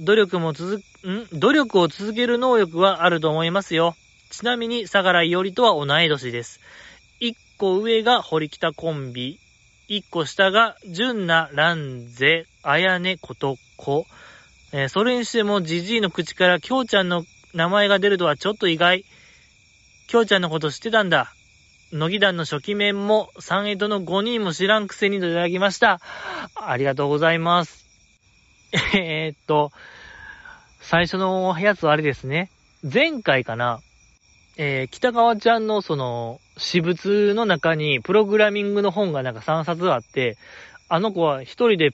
[0.00, 1.26] 努力も続、ん？
[1.38, 3.94] 努力を続ける能力はあると思いますよ。
[4.30, 6.60] ちなみに、相良伊織とは同い年です。
[7.20, 9.38] 一個上が堀北コンビ。
[9.88, 14.06] 一個下が、純奈蘭ゼ、綾音ことこ。
[14.72, 19.04] えー、それにしても、じじいの口から京ちゃんの名前が出るとはちょっと意外。
[20.06, 21.32] 京ちゃんのこと知ってたんだ。
[21.92, 26.00] 乃木団の初期面も、三エトの5人も知らんくせにといただきました。
[26.54, 27.84] ありがとうございます。
[28.94, 29.72] えー、っと、
[30.80, 32.50] 最初のやつはあれですね。
[32.82, 33.80] 前回かな、
[34.56, 40.36] えー、北川ちゃんのその、私物の中にプログラミングの本がなんか3冊あって、
[40.88, 41.92] あの子は一人で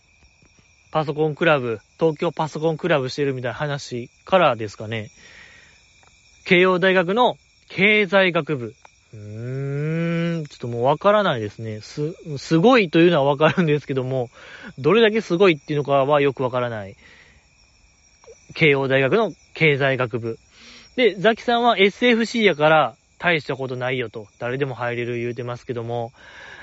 [0.97, 5.11] パソコンクラブ、東京パソコンクラブしてるみたいな話からですかね。
[6.47, 7.37] 慶応大学の
[7.69, 8.75] 経済学部。
[9.13, 11.83] うーん、ちょっともうわからないですね。
[11.83, 14.31] す、すごいというのはわかるんですけども、
[14.79, 16.97] どれだけすごいっていうのかはよくわからない。
[18.55, 20.39] 慶応大学の経済学部。
[20.97, 26.15] で、ザキさんは SFC やから大したことないよと、誰でも入れる言うてますけども、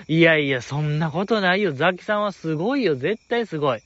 [0.07, 1.71] いやいや、そんなことないよ。
[1.73, 2.95] ザキさんはすごいよ。
[2.95, 3.83] 絶対すごい。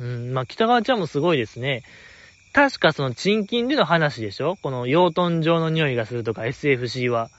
[0.00, 1.82] うん、まあ、北川ちゃんもすごいですね。
[2.52, 4.56] 確かその、チンキンでの話でしょ？
[4.62, 7.30] この、養豚場の匂いがするとか、SFC は。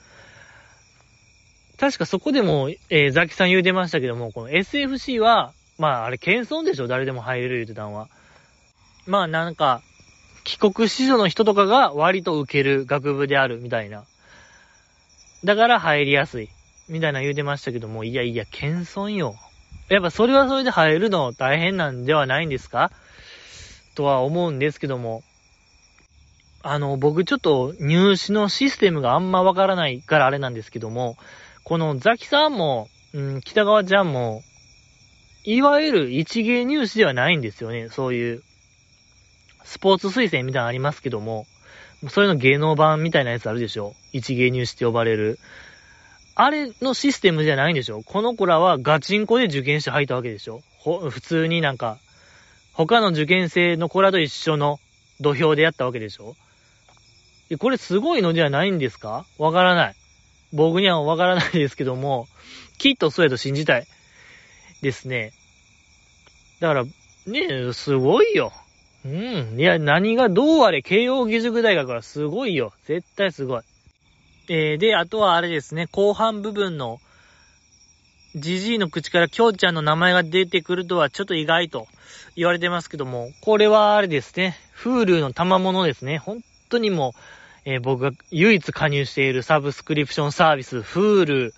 [1.78, 6.88] 確かそこでも、えー、ザキさん言うてましたけども、この SFC は、まあ、あれ、謙遜でしょ？
[6.88, 8.08] 誰でも入れる言うてたんは。
[9.06, 9.82] まあ、なんか、
[10.44, 14.06] 帰国子女の人とかが割と受ける学部であるみたいな。
[15.44, 16.50] だから入りやすい。
[16.88, 19.36] みたいな言うてましたけども、いやいや、謙遜よ。
[19.90, 22.92] やっぱそれはそれで入るの大変なんではないんですか？
[23.94, 25.24] とは思うんですけども、
[26.64, 31.16] あの、僕ちょっと入試のシステムがあんまわからないからあれなんですけども、
[31.64, 34.42] このザキさんも、うん、北川ちゃんも、
[35.44, 37.90] いわゆる一芸入試ではないんですよね。
[37.90, 38.44] そういう、
[39.64, 41.46] スポーツ推薦みたいなのありますけども、
[42.10, 43.94] それの芸能版みたいなやつあるでしょ？
[44.12, 45.40] 一芸入試って呼ばれる。
[46.36, 48.04] あれのシステムじゃないんでしょ？
[48.04, 50.62] この子らはガチンコで受験して入ったわけでしょ？
[50.84, 51.98] 普通になんか、
[52.74, 54.80] 他の受験生の子らと一緒の
[55.22, 56.36] 土俵でやったわけでしょ？
[57.60, 59.26] これすごいのではないんですか？
[59.38, 59.96] わからない。
[60.52, 62.28] 僕にはわからないですけども、
[62.78, 63.88] きっとそうやと信じたい。
[64.82, 65.32] ですね。
[66.60, 68.52] だから、ねすごいよ。
[69.06, 69.60] うん。
[69.60, 72.74] いや、何がどうあれ、慶応義塾大学はすごいよ。
[72.86, 73.62] 絶対すごい。
[74.48, 77.00] えー、で、あとはあれですね、後半部分の、
[78.36, 81.88] じじいの口からきょうちゃんの名前が出てくるとはちょっと意外と
[82.36, 86.18] 言われてますけども、これはあれですね、Hulu の賜物ですね。
[86.18, 87.20] 本当にもう、
[87.66, 91.52] えー、僕が唯一加入しているサブスクリプションサービス、Hulu。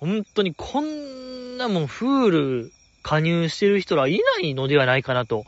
[0.00, 2.70] 本当にこんなもん Hulu
[3.02, 5.44] 加入してる人らいないのではないかなと。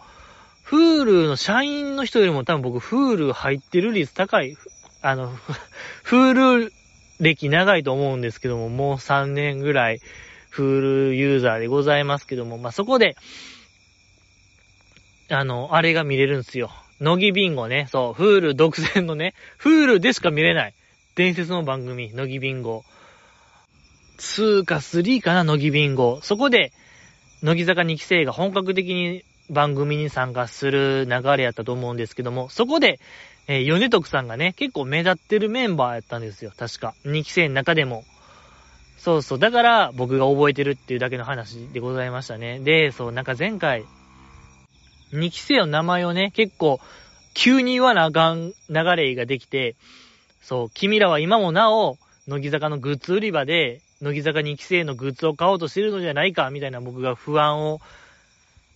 [0.66, 4.56] Hulu の社員の人よりも多分僕 Hulu 入ってる率高い。
[5.06, 5.36] あの、
[6.08, 6.72] Hulu
[7.20, 10.00] 歴長いと思うんですけども、もう3年ぐらい
[10.50, 13.14] Hulu ユーザーでございますけども、まあ、そこで、
[15.28, 16.70] あの、あれが見れるんですよ。
[17.00, 17.86] 乃木ビンゴね。
[17.92, 20.74] そう、Hulu 独占のね、Hulu でしか見れない。
[21.16, 22.82] 伝説の番組、乃木ビンゴ。
[24.16, 26.20] 2か3かな、乃木ビンゴ。
[26.22, 26.72] そこで、
[27.42, 32.98] 乃木坂2期生が本格的に番組に参加する流れやったと思うんですけども、そこで、
[33.46, 36.94] えー、米徳さんがね、結構目立ってるメンバーやったんですよ、確か。
[37.04, 38.04] 2期生の中でも。
[38.96, 39.38] そうそう。
[39.38, 42.60] だから、僕が覚えてるっていうだけの話でございましたね。
[42.60, 43.84] で、そう、なんか前回、
[45.12, 46.80] 2期生の名前をね、結構、
[47.34, 49.76] 急に言わなあかん流れができて、
[50.40, 57.80] そう、君らは今もなお、乃木坂のグッズ売り場で、乃木坂2期生のグッズを買おうとしてるのじゃないか、みたいな僕が不安を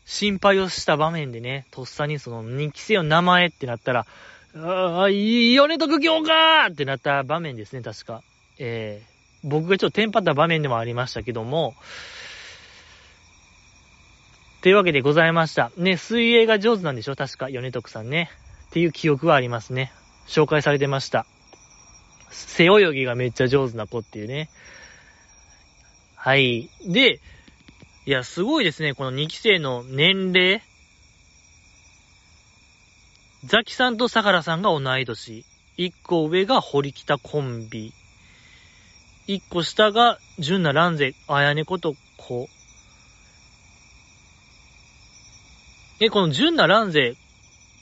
[0.05, 4.07] 心配をした場面でね、とっさにその2期生の名前ってなったら、
[4.61, 8.23] ああ、いい米徳教かってなった場面ですね、確か。
[8.59, 11.75] えー、僕がちょっとテンパった場面でもありましたけども、
[14.61, 15.71] というわけでございました。
[15.77, 17.15] ね、水泳が上手なんでしょ？
[17.15, 18.31] 確か、米徳さんね。
[18.67, 19.93] っていう記憶はありますね。
[20.27, 21.27] 紹介されてました。
[22.31, 24.51] 背泳ぎがめっちゃ上手な子っていうね。
[26.17, 26.69] はい。
[26.85, 27.21] で、
[28.05, 28.95] いや、すごいですね。
[28.95, 30.63] この2期生の年齢。
[33.45, 35.45] ザキさんと相良さんが同い年。
[35.77, 37.93] 1個上が堀北コンビ。
[39.29, 42.49] 1個下が純奈蘭勢、綾音こと子。
[46.01, 47.15] え、この純奈蘭勢、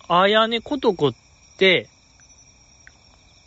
[0.09, 1.15] 綾音こと子っ
[1.57, 1.89] て、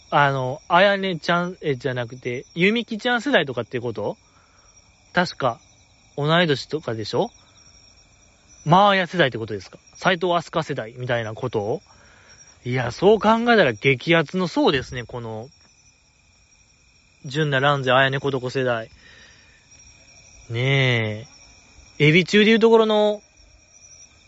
[0.10, 4.18] あの、あやねちゃん、え、じゃなくて、ゆみきちゃん世代とかってこと？
[5.14, 5.60] 確か、
[6.18, 7.30] 同い年とかでしょ？
[8.66, 9.78] マーヤ世代ってことですか？
[9.96, 11.82] 斎藤飛鳥世代みたいなことを
[12.66, 15.48] いや、そう考えたら激アツのそうですね、この、
[17.26, 18.90] 純奈蘭ゼ、あやねことこ世代。
[20.50, 21.28] ね
[22.00, 22.08] え。
[22.08, 23.22] エビ中でいうところの、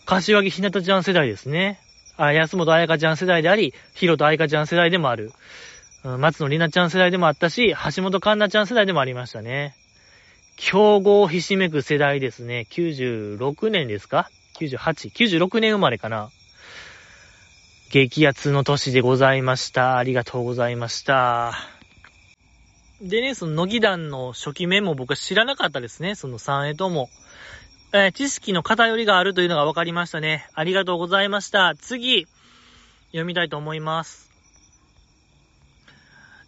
[0.06, 1.80] 柏木ひなたちゃん世代ですね。
[2.18, 5.32] あ、安本彩香ちゃん世代であり、ヒロト彩香ちゃん世代でもある。
[6.04, 9.76] 松野里奈ちゃん世代でもあったし、橋本環奈ちゃん世代でもありましたね。
[10.56, 12.68] 競合ひしめく世代ですね。
[12.70, 16.30] 96年ですか ?98、96年生まれかな。
[17.92, 19.98] 激アツの年でございました。
[19.98, 21.52] ありがとうございました。
[23.02, 26.16] でね、その乃木団の初期面も僕は知らなかったですね。
[26.16, 27.10] その3へとも。
[27.92, 30.48] えー、知識の偏りがあるというのが分かりましたね。
[30.54, 31.74] ありがとうございました。
[31.76, 32.28] 次、
[33.08, 34.32] 読みたいと思います。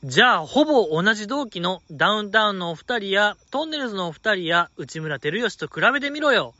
[0.05, 6.53] じゃあ、ほぼ同じ同期のダウンタウンのお二人や、トンネルズのお二人や、内村照義と比べてみろよ。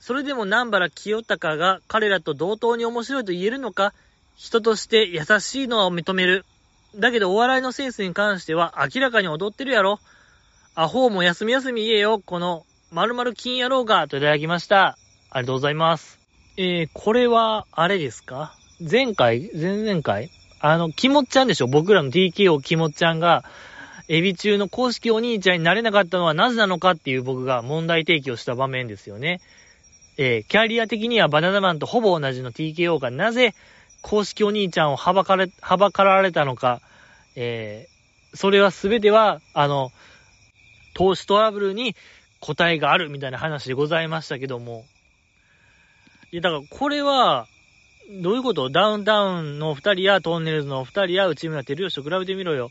[0.00, 3.92] それでも南原清隆が彼らと同等に面白いと言えるのか
[4.36, 6.44] 人として優しいのは認める。
[6.94, 9.98] だけどお笑いのセンスに関しては明らかに踊ってるやろ。
[10.74, 14.98] アホも休み休み言えよ、この〇〇金野郎が、といただきました。
[15.30, 16.18] ありがとうございます。
[16.58, 18.54] えー、これは、あれですか？
[18.78, 19.50] 前回？
[19.54, 20.30] 前々回？
[20.60, 21.66] あの、キモっちゃんでしょ？
[21.66, 23.42] 僕らの TKO キモっちゃんが、
[24.08, 29.40] エビ中の公式お兄ちゃんになれなかったのはなぜなのかっていう僕が問題提起をした場面ですよね。
[30.18, 33.54] えー、キャリア的にはバナナマンとほぼ同じの TKO がなぜ
[34.02, 36.80] 公式お兄ちゃんをはばかれ、はばかられたのか、
[37.34, 39.90] えー、それはすべては、あの、
[40.94, 41.96] 投資トラブルに
[42.40, 44.84] 答えがあるみたいな話でございましたけども。
[46.30, 47.48] いや、だからこれは、
[48.22, 48.70] どういうこと？
[48.70, 52.70] ダウンタウンの二人やトンネルズの二人や内村照吉と比べてみろよ。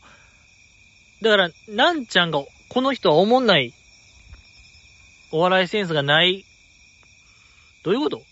[1.20, 3.74] だから、なんちゃんが、この人は思んない、
[5.32, 6.46] お笑いセンスがない
[7.86, 8.22] どういうこと？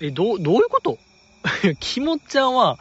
[0.00, 0.98] え、ど、どういうこと？
[1.78, 2.80] キモちゃんは、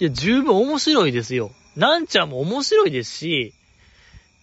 [0.00, 1.52] いや、十分面白いですよ。
[1.76, 3.54] なんちゃんも面白いですし、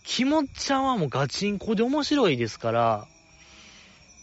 [0.05, 3.07] キモちゃんはもうガチンコで面白いですから、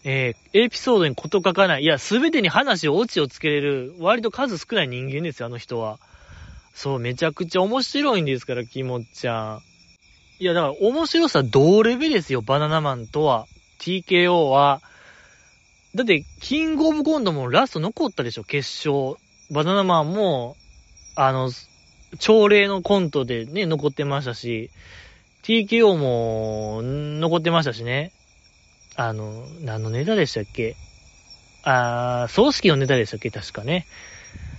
[0.04, 1.82] えー、エピソードに事書かない。
[1.82, 5.98] いや、すべてに話を、オチをつけれる、割と数少ない人間ですよ、あの人は。
[6.72, 9.62] そう、めちゃくちゃ面白いんですから、キモちゃん。
[10.38, 13.46] いや、だから面白さ同レベルですよ、バナナマンとは。
[13.78, 14.80] TKO は。
[15.94, 19.16] だって、キングオブコントもラスト残ったでしょ、決勝。
[19.50, 20.56] バナナマンも、
[21.14, 21.50] あの、
[22.18, 24.70] 朝礼のコントでね、残ってましたし、
[25.44, 28.10] TKO も残ってましたしね。
[28.96, 30.74] あの、何のネタでしたっけ？
[31.62, 33.30] あー、葬式のネタでしたっけ？
[33.30, 33.86] 確かね。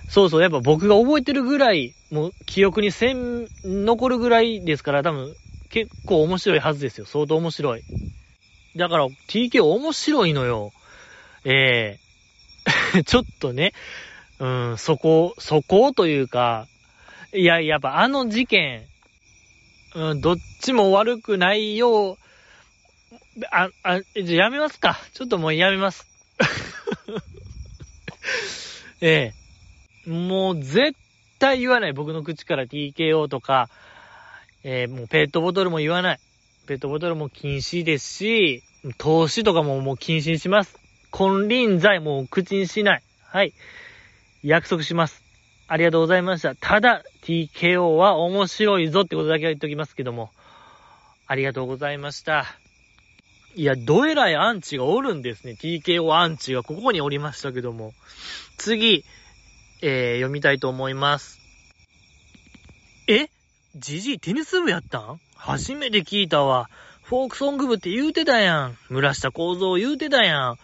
[0.08, 5.34] そうそう、やっぱ僕が覚えてるぐらい、もう記憶にせん、残るぐらいですから、多分
[5.70, 7.06] 結構面白いはずですよ。
[7.06, 7.82] 相当面白い。
[8.76, 10.72] だから TKO 面白いのよ。
[11.48, 12.00] え
[12.66, 13.72] えー、 ちょっとね、
[14.40, 16.66] うん、そこ、そこというか、
[17.32, 18.84] いや、やっぱあの事件、
[19.94, 22.18] うん、どっちも悪くないよう、
[23.52, 24.98] あ、あ、じゃやめますか。
[25.14, 26.06] ちょっともうやめます。
[29.00, 29.32] え
[30.06, 30.96] えもう絶
[31.38, 31.92] 対言わない。
[31.92, 33.68] 僕の口から TKO とか、
[34.64, 36.20] えー、もうペットボトルも言わない。
[36.66, 38.64] ペットボトルも禁止ですし、
[38.98, 40.85] 投資とかももう禁止にします。
[41.10, 43.02] 金輪際もう口にしない。
[43.24, 43.52] はい。
[44.42, 45.22] 約束します。
[45.68, 46.54] ありがとうございました。
[46.54, 50.30] ただ、TKO は面白いぞってことだけは言っときますけども。
[51.26, 52.46] ありがとうございました。
[53.56, 55.56] いや、どえらいアンチがおるんですね。
[55.60, 57.94] TKO アンチがここにおりましたけども。
[58.58, 59.04] 次、
[59.82, 61.40] えー、読みたいと思います。
[63.08, 63.28] え？
[63.74, 65.20] ジジイテニス部やったん？
[65.34, 66.70] 初めて聞いたわ。
[67.02, 68.78] フォークソング部って言うてたやん。
[68.88, 70.58] 村下構造言うてたやん。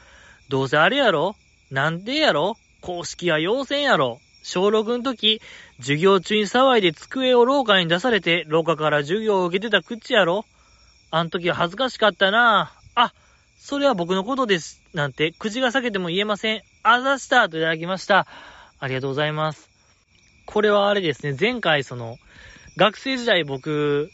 [0.53, 1.35] どうせあれやろ？
[1.71, 2.59] なんでやろ？
[2.83, 4.21] 公式は要請やろ？
[4.43, 5.41] 小6の時、
[5.79, 10.45] 授業中に騒いで机を廊下に出されて、廊下から授業を受けてた口やろ？
[11.11, 13.15] あん時は恥ずかしかったなあ、
[13.59, 14.83] それは僕のことです。
[14.93, 16.61] なんて、口が裂けても言えません。
[16.83, 18.27] あざしたといただきました。
[18.79, 19.71] ありがとうございます。
[20.45, 22.19] これはあれですね、前回その、
[22.77, 24.11] 学生時代僕、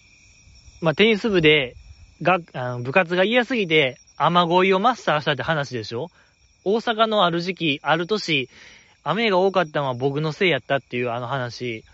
[0.83, 1.75] まあ、テニス部で、
[2.23, 6.11] が、あの部活が嫌すぎて、雨乞いをマスターしたって話でしょ？
[6.75, 8.49] 大阪のある時期、ある年、
[9.03, 11.85] 雨が多かったのは僕のせいやったっていうあの話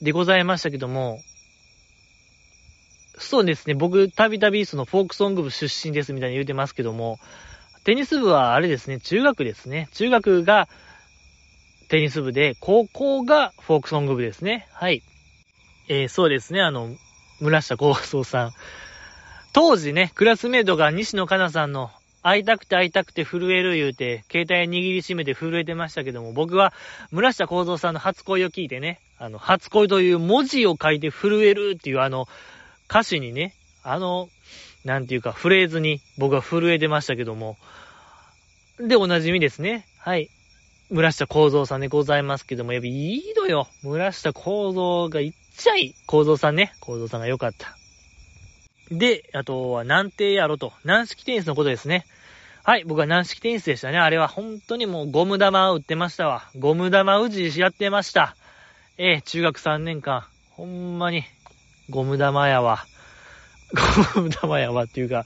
[0.00, 1.20] でございましたけども、
[3.18, 7.18] そうですね、僕、たびたびそのフォークソング部出身ですみたいに言うてますけども、
[7.84, 9.88] テニス部はあれですね、中学ですね。
[9.92, 10.68] 中学が
[11.88, 14.68] テニス部で、高校がフォークソング部ですね。
[14.72, 15.02] はい。
[15.88, 16.94] えー、そうですね、あの、
[17.40, 18.52] 村下幸三さん。
[19.52, 21.90] 当時ね、クラスメイトが西野カナさんの
[22.22, 26.72] 会いたくて会いたくて震える言うて、携帯握りしめて震えてましたけども、僕は
[27.10, 32.26] 村下幸三さんの初恋を聞いてね、あの、初恋という文字を書いて震えるっていうあの、
[32.88, 34.28] 歌詞にね、あの、
[34.84, 37.56] なんていうか、フレーズに僕は震えてましたけども、
[38.80, 39.86] で、おなじみですね。
[39.98, 40.30] はい。
[40.90, 43.68] 村下幸三さんでございますけども、やっぱいいのよ。
[43.82, 45.94] 村下幸三がいっちゃい。
[46.06, 46.72] 幸三さんね。
[46.80, 47.77] 幸三さんが良かった。
[48.90, 50.72] で、あとは軟定やろと。
[50.84, 52.06] 軟式テニスのことですね。
[52.64, 53.98] はい、僕は軟式テニスでしたね。
[53.98, 56.50] あれは本当にもうゴム玉を打ってましたわ。
[56.58, 58.36] ゴム玉打ちやってました。
[58.98, 60.26] ええ中学3年間。
[60.50, 61.24] ほんまに、
[61.88, 62.84] ゴム玉やわ。
[64.14, 65.24] ゴム玉やわっていうか、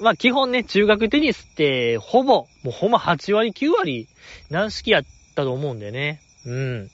[0.00, 4.08] まあ基本ね、中学テニスって、ほぼ、もうほんま8割9割、
[4.50, 6.20] 軟式やったと思うんでね。
[6.46, 6.90] うん。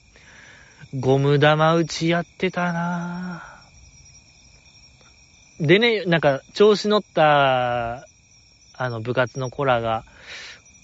[0.98, 3.47] ゴム玉打ちやってたなぁ。
[5.60, 8.06] でね、なんか、調子乗った、
[8.74, 10.04] あの、部活の子らが、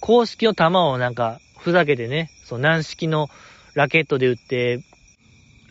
[0.01, 3.29] 公式の球をなんか、ふざけてね、そう、軟式の
[3.75, 4.81] ラケットで打って、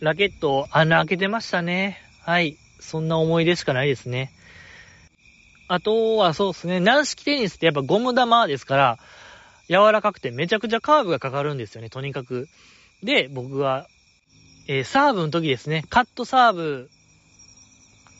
[0.00, 2.00] ラケットを穴開けてましたね。
[2.22, 2.56] はい。
[2.80, 4.32] そんな思い出しかないですね。
[5.68, 8.98] あとはそうですね、軟式テニスってやっぱゴム玉ですから、
[9.68, 12.48] 柔らかくてめちゃくちゃカーブがかかるんですよね、とにかく。
[13.02, 13.86] で、僕は、
[14.68, 16.90] えー、サーブの時ですね、カットサーブ、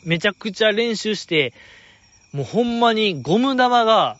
[0.05, 1.53] めちゃくちゃ練習して、
[2.33, 4.19] もうほんまにゴム玉が、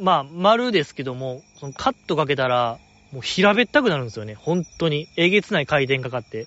[0.00, 2.78] まあ、丸ですけども、そのカットかけたら、
[3.12, 4.34] もう平べったくなるんですよね。
[4.34, 5.08] 本当に。
[5.16, 6.46] えげつない回転かかって。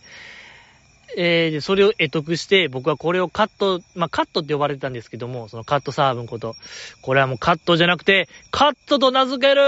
[1.16, 6.56] えー、で、それを得得して、僕はこれをカット、まあ、カットって呼ばれてたんですけども、そのカットサーブのこと。
[7.02, 9.62] これはもうカットじゃなくて、カットと名付ける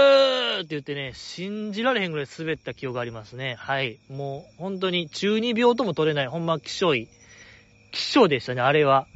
[0.58, 3.56] って言ってね、信じられへんぐらい滑った記憶がありますね。
[3.58, 3.98] はい。
[4.10, 7.08] もう、本当に中二病とも取れない、ほんま希少い、
[7.96, 9.06] 希少でしたね、あれは。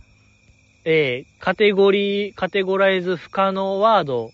[0.84, 4.32] えー、カテゴリー、カテゴライズ不可能ワード、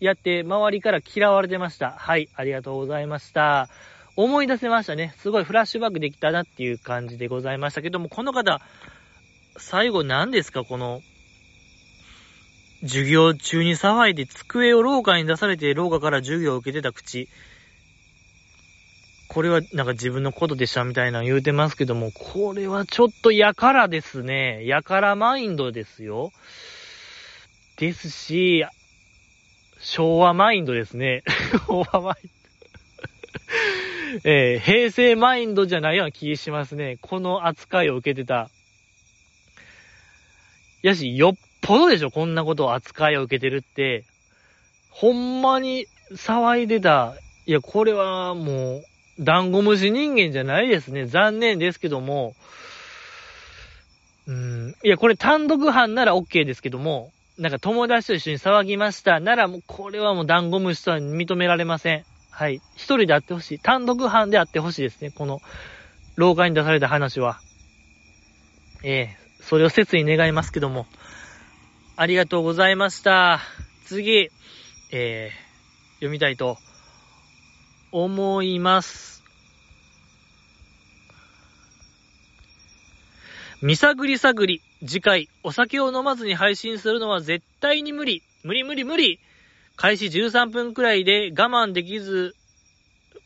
[0.00, 1.92] やって、周りから嫌われてました。
[1.92, 3.68] はい、ありがとうございました。
[4.16, 5.14] 思い出せましたね。
[5.18, 8.60] すごいフラッシュバックできたなっていう感じでございましたけども、この方、
[9.56, 10.64] 最後何ですか？
[10.64, 11.02] この、
[12.82, 17.28] 授業中に騒いで机を廊下に出されて廊下から授業を受けてた口。
[19.30, 24.66] これはなんか自分のことでしたみたいな言うてますけども、これはちょっとやからですね。
[24.66, 26.32] やからマインドですよ。
[27.76, 28.66] ですし、
[29.78, 31.22] 昭和マインドですね。
[31.68, 32.30] 昭和マイン
[34.22, 34.28] ド。
[34.28, 36.98] えー、平成マインドじゃないような気しますね。
[37.00, 38.50] この扱いを受けてた。
[40.82, 44.02] やし、よっぽどでしょ、こんなことを扱いを受けてるって。
[44.90, 47.14] ほんまに騒いでた。
[47.46, 48.89] いや、これはもう、
[49.20, 51.06] ダンゴムシ人間じゃないですね。
[51.06, 52.34] 残念ですけども。
[54.26, 54.74] うん。
[54.82, 59.20] いや、これ単独犯なら OK ですけども、なんか友達と一緒に騒ぎました。
[59.20, 62.04] ならもう、これはもうダンゴムシとは認められません。
[62.30, 62.62] はい。
[62.76, 63.58] 一人であってほしい。
[63.58, 65.10] 単独犯であってほしいですね。
[65.10, 65.40] この、
[66.16, 67.40] 廊下に出された話は。
[68.82, 70.86] ええー、それを切に願いますけども。
[71.96, 73.40] ありがとうございました。
[73.84, 74.30] 次、
[74.92, 76.56] えー、読みたいと
[77.92, 79.22] 思います。
[83.62, 88.22] 見探り探り、次回、お酒を飲まずに配信するのは絶対に無理。
[88.42, 89.20] 無理無理無理
[89.76, 92.34] 開始13分くらいで我慢できず、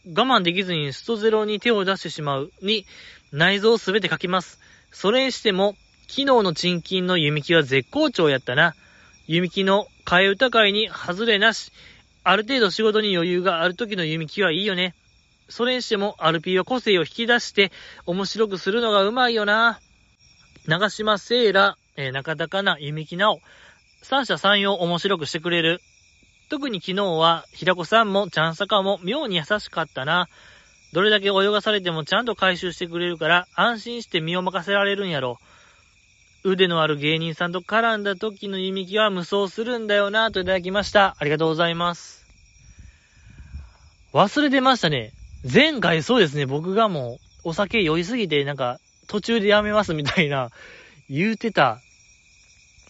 [0.06, 2.84] 我慢できずにストゼロに手を出してしまうに
[3.32, 4.60] 内臓をすべて書きます。
[4.92, 5.76] それにしても、
[6.08, 8.74] 昨日の賃金の弓木は絶好調やったな。
[9.26, 11.72] 弓木の替え歌会に外れなし。
[12.24, 14.94] ある程度仕事に余裕がある時の弓木はいいよね。
[15.50, 17.70] それにしても、RP は個性を引き出して
[18.06, 19.78] 面白くするのがうまいよな。
[20.66, 23.40] 長島聖羅、えー、中高な弓木直。
[24.02, 25.80] 三者三様面白くしてくれる。
[26.48, 30.28] 特に昨日は、平子さんもちゃんさかも妙に優しかったな。
[30.94, 35.38] どれだけ泳がされてもちゃんと回収してくれるから、安心して身を任せられるんやろ。
[36.47, 41.16] 腕のある芸人さんと絡んだ時の弓木は無双するんだよな、といただきました。
[41.18, 42.26] ありがとうございます。
[44.12, 45.14] 忘れてましたね。
[45.51, 50.51] 前回そうですね、僕がもう、お酒酔いすぎて、なんか、途中でやめますみたいな、
[51.09, 51.78] 言うてた。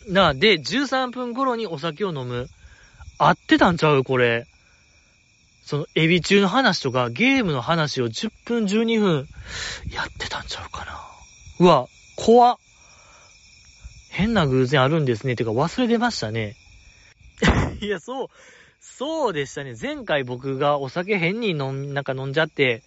[0.08, 2.48] な、で、13分頃にお酒を飲む。
[3.18, 4.46] 合ってたんちゃうこれ。
[5.64, 9.28] その、エビ中の話とか、ゲームの話を10分、12分、
[9.92, 11.00] やってたんちゃうかな。
[11.60, 11.86] うわ、
[12.16, 12.63] 怖っ。
[14.14, 15.34] 変な偶然あるんですね。
[15.34, 16.54] てか、忘れてましたね。
[17.82, 18.28] いや、そう、
[18.80, 19.74] そうでしたね。
[19.80, 22.84] 前回僕がお酒変に飲ん、なんか飲んじゃって、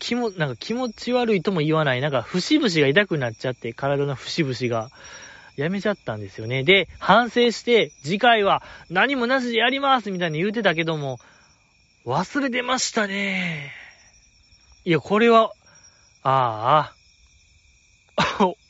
[0.00, 4.90] 気も、なんか気持ち悪いとも言わない、なんか節々が痛くなっちゃって、体の節々が。
[5.56, 6.62] やめちゃったんですよね。
[6.62, 11.18] で、反省して、次回は何もなしでやりますみたいに言うてたけども、
[12.06, 13.72] 忘れてましたね。
[14.84, 15.52] いや、これは、
[16.22, 16.92] あ
[18.16, 18.54] あ、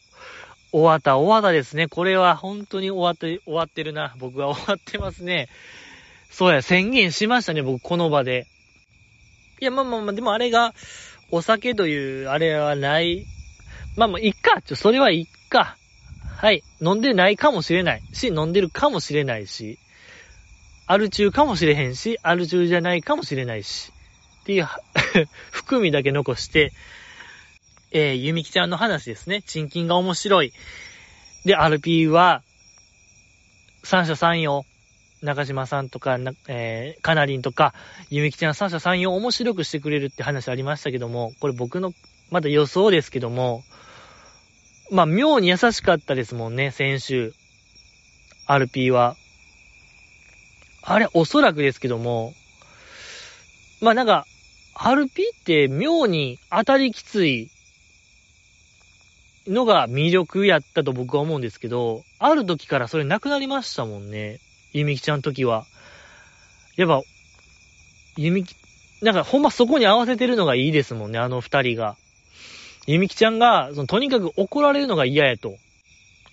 [0.72, 1.88] 終わった、終わったですね。
[1.88, 4.14] これは本当に終わって、終わってるな。
[4.18, 5.48] 僕は終わってますね。
[6.30, 8.46] そうや、宣言しましたね、僕、この場で。
[9.60, 10.74] いや、まあまあまあ、でもあれが、
[11.30, 13.24] お酒という、あれはない。
[13.96, 14.62] まあまあ、いっか。
[14.62, 15.76] ちょ、それはいっか。
[16.36, 16.62] はい。
[16.80, 19.78] 飲んでないかもしれないし、飲んでるかもしれないし、
[20.86, 23.92] アル中かもしれへんし、アル中じゃないかもしれないし、
[24.42, 24.68] っていう
[25.50, 26.72] 含みだけ残して、
[27.90, 29.42] えー、ゆみきちゃんの話ですね。
[29.42, 30.52] チンキンが面白い。
[31.44, 32.42] で、RP は、
[33.82, 34.64] 三者三様。
[35.20, 36.16] 中島さんとか、
[36.46, 37.74] えー、カナリンとか、
[38.08, 41.92] ゆみきちゃん三者三様面白くしてくれるって話ありましたけども、これ僕の、
[42.30, 43.64] まだ予想ですけども、
[44.90, 47.34] まあ、妙に優しかったですもんね、先週。
[48.46, 49.16] RP は。
[50.82, 52.34] あれ、おそらくですけども、
[53.80, 54.26] まあなんか、
[54.74, 55.08] RP っ
[55.44, 57.50] て妙に当たりきつい
[59.48, 64.40] のが魅力やったと僕は思うんですけど、ある時からそれなくなりましたもんね。
[64.72, 65.64] ゆみきちゃんの時は。
[66.76, 67.02] やっぱ、
[68.16, 68.54] ゆみき、
[69.02, 71.96] なんかほんまそこに合わせてるのがいいですもんね、あの二人が。
[72.86, 75.56] ゆみきちゃんが、そのとにかく怒られるのが嫌やと。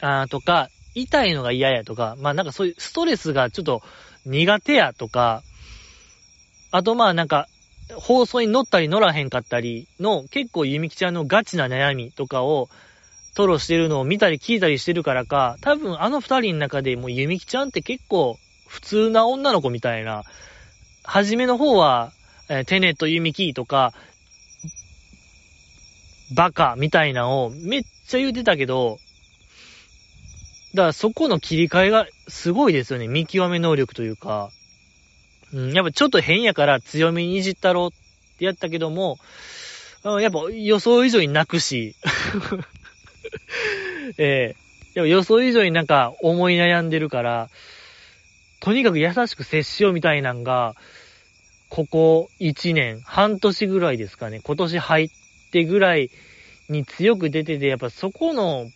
[0.02, 3.82] あとか、痛いのが嫌やとか、まあなんかそういうストレスがちょっと
[4.26, 5.44] 苦手やとか、
[6.72, 7.48] あとまあなんか、
[7.94, 12.70] 放送に乗ったり乗らへんかったりの結構ゆみきちゃんのガチな悩みとかを
[13.36, 20.24] トロしてるのを見たり聞いたりしてるからか、多分あの二人の中でもうゆみきちゃんって結構普通な女の子みたいな、
[21.04, 22.12] 初めの方は、
[22.50, 23.94] えー、テネとユミキとか、
[26.34, 29.00] バカみたいなのをめっちゃ言うてたけど、
[30.74, 33.08] だからそこの切り替えがすごいですよね。
[33.08, 34.50] 見極め能力というか。
[35.54, 39.20] うん、やっぱちょっと変やから強めにいじったろってやったけども、
[40.04, 41.96] やっぱ予想以上に泣くし、
[44.18, 44.56] え
[44.96, 47.50] えー、予想以上になんか思い悩んでるから、
[48.60, 50.76] とにかく優しく接しようみたいなんが、
[51.70, 55.10] ここ1年、半年ぐらいですかね、今年入っ
[55.52, 56.10] てぐらい
[56.70, 58.72] に強く出てて、やっぱそこの、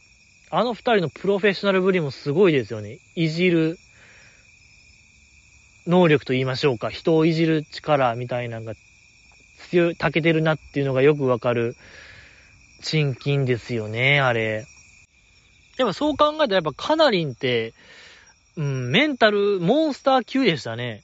[0.52, 3.00] あの二人のプロフェッショナルぶりもすごいですよね。
[3.16, 3.78] いじる
[5.88, 6.90] 能力と言いましょうか。
[6.90, 8.74] 人をいじる力みたいなのが
[9.70, 11.76] 強い、たけてるなっていうのがよくわかる。
[12.82, 14.66] 賃金ですよね、あれ。
[15.78, 17.74] でもそう考えたらやっぱカナリンって、
[18.58, 21.04] うん、メンタル、モンスター級でしたね。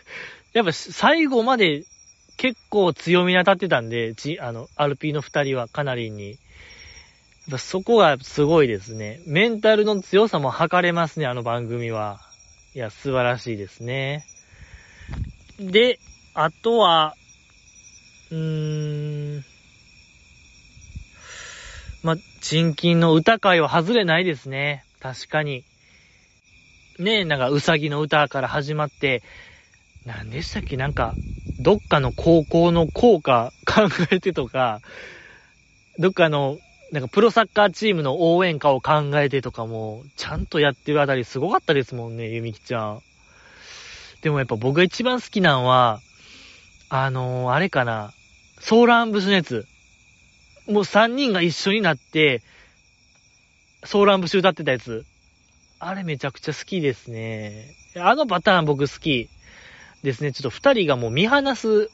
[0.54, 1.84] やっぱ最後まで
[2.36, 6.30] 結構強みに当たってたんで、ち、あの、RP の二人はカナリンに。
[6.30, 6.38] やっ
[7.50, 9.20] ぱそこがすごいですね。
[9.26, 12.20] メンタルの強さも測れますね、あの番組は。
[12.74, 14.24] いや、素晴らしいですね。
[15.60, 15.98] で、
[16.32, 17.14] あとは、
[18.30, 19.44] うーん、
[22.44, 24.84] 賃金の歌会は外れないですね。
[25.00, 25.64] 確かに。
[26.98, 29.22] ねえ、なんか、うさぎの歌から始まって、
[30.04, 30.76] 何でしたっけ？
[30.76, 31.16] なんか、
[31.58, 34.82] どっかの高校の校歌考えてとか、
[35.98, 36.58] どっかの、
[36.92, 43.00] なんかプロサッカーチームの応援歌を考えてとかも、ちゃんとやってるあたりすごかったですもんね、ゆみきちゃん。
[44.20, 46.00] でもやっぱ僕が一番好きなのは、
[46.90, 48.12] あのー、あれかな、
[48.60, 49.66] ソーラン節のやつ。
[50.66, 52.42] もう三人が一緒になって、
[53.84, 55.04] ソーラン節歌ってたやつ。
[55.78, 57.74] あれめちゃくちゃ好きですね。
[57.96, 59.28] あのパターン僕好き
[60.02, 60.32] ですね。
[60.32, 61.90] ちょっと二人がもう見放す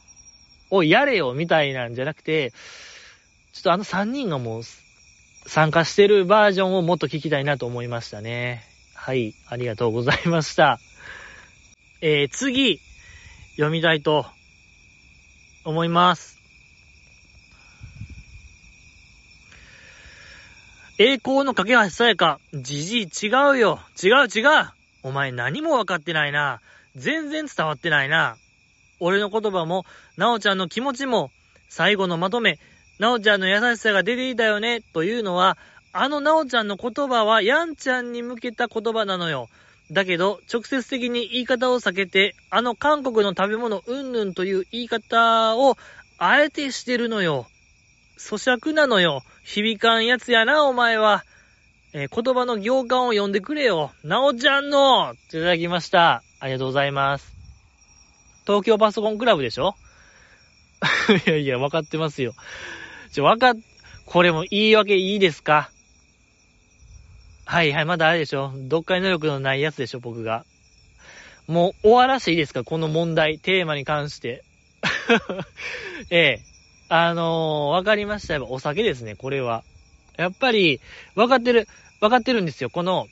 [0.71, 2.53] をやれよみたいなんじゃなくて、
[3.53, 4.63] ちょっとあの三人がもう
[5.47, 8.63] 参加してるバージョンをもっと聞きたいなと思いましたね。
[8.95, 10.79] はい、ありがとうございました。
[12.01, 12.81] えー、次、
[13.57, 14.27] 読みたいと
[15.65, 16.40] 思います。
[21.03, 22.41] 栄光の架け橋さやか。
[22.53, 23.79] じじい違うよ。
[24.05, 24.49] 違う違う。
[25.03, 26.61] お前何も分かってないな。
[26.95, 28.37] 全然伝わってないな。
[28.99, 29.87] 俺の言葉も、
[30.19, 31.31] なおちゃんの気持ちも、
[31.71, 32.59] 最後のまとめ、
[32.99, 35.57] なおちゃんの優しさが出ていたよね、というのは、
[35.95, 39.49] あのなおちゃんの言葉は、やんちゃんに向けた言葉なのよ。
[39.91, 45.79] だけど、直接的に言い方を避けて、あの韓国の食べ物うんぬんという言い方を、
[46.19, 47.47] あえてしてるのよ。
[48.21, 49.23] 咀嚼なのよ。
[49.45, 51.25] 響かんやつやな、お前は。
[51.95, 53.93] えー、言葉の行間を読んでくれよ。
[54.05, 56.23] なおちゃんのいただきました。
[56.39, 57.33] ありがとうございます。
[58.47, 59.75] 東京パソコンクラブでしょ？
[61.27, 62.35] いやいや、わかってますよ。
[63.11, 63.55] ちょ、わかっ、
[64.05, 65.71] これも言い訳いいですか？
[67.47, 70.45] はいはい、まだあれでしょ読解能力のないやつでしょ、僕が。
[71.49, 72.65] もう終わらしていいですか？
[72.65, 74.45] この問題、テーマに関して。
[76.11, 76.50] ええ。
[76.93, 78.49] あのー、わかりましたよ。
[78.51, 79.63] お酒ですね、これは。
[80.17, 80.81] やっぱり、
[81.15, 81.69] わかってる、
[82.01, 82.69] わかってるんですよ。
[82.69, 83.07] この、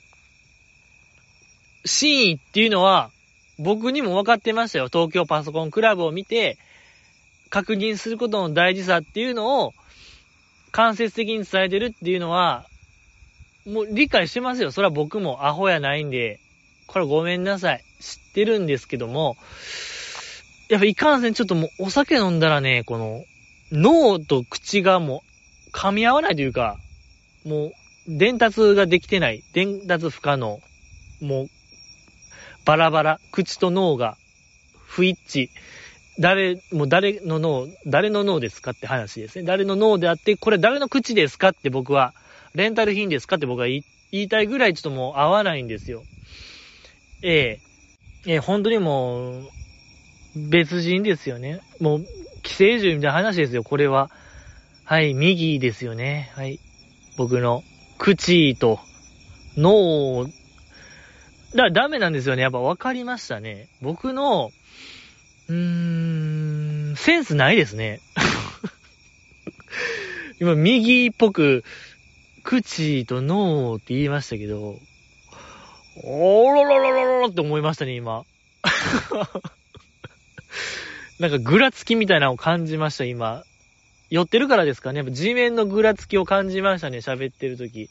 [1.85, 3.09] 真意っていうのは、
[3.57, 4.89] 僕にも分かってましたよ。
[4.91, 6.57] 東京パソコンクラブを見て、
[7.49, 9.73] 確認することの大事さっていうのを、
[10.73, 12.65] 間接的に伝えてるっていうのは、
[13.65, 14.71] もう理解してますよ。
[14.71, 16.41] それは僕もアホやないんで、
[16.85, 17.83] これごめんなさい。
[18.01, 19.37] 知ってるんですけども、
[20.67, 23.23] やっぱいかんせんちょっともうお酒飲んだらね、この、
[23.71, 25.23] 脳と口がも
[25.67, 26.77] う噛み合わないというか、
[27.45, 27.71] もう
[28.07, 29.43] 伝達ができてない。
[29.53, 30.59] 伝達不可能。
[31.21, 31.47] もう、
[32.65, 33.19] バラバラ。
[33.31, 34.17] 口と脳が
[34.85, 35.49] 不一致。
[36.19, 39.45] 誰、もう誰の脳、誰の脳ですかって話ですね。
[39.45, 42.13] 誰の脳であって、これ誰の口ですかって僕は、
[42.55, 46.03] レンタル品ですかって僕は言いたいぐらいちょっともう合わないんですよ。
[47.21, 47.59] ええ
[48.25, 49.49] ええ、本当にもう、
[50.35, 51.61] 別人ですよね。
[51.79, 52.05] もう、
[52.39, 54.09] 寄生獣みたいな話ですよ、これは。
[54.85, 56.31] はい、右ですよね。
[56.35, 56.59] はい。
[57.17, 57.63] 僕の、
[57.97, 58.79] 口と、
[59.57, 60.29] 脳、
[61.55, 62.41] だ、ダメなんですよね。
[62.41, 63.67] やっぱ分かりましたね。
[63.81, 64.51] 僕の、
[65.47, 67.99] うーん、センスないですね。
[70.39, 71.63] 今、右っぽく、
[72.43, 74.79] 口と脳って言いましたけど、
[76.03, 78.23] おろろろろろって思いましたね、今。
[81.19, 83.43] なんかぐらつきみたいなのを感じました、今。
[84.09, 84.99] 寄ってるからですかね。
[84.99, 87.89] やっぱ地面のぐらつきを感じましたね、喋ってる時。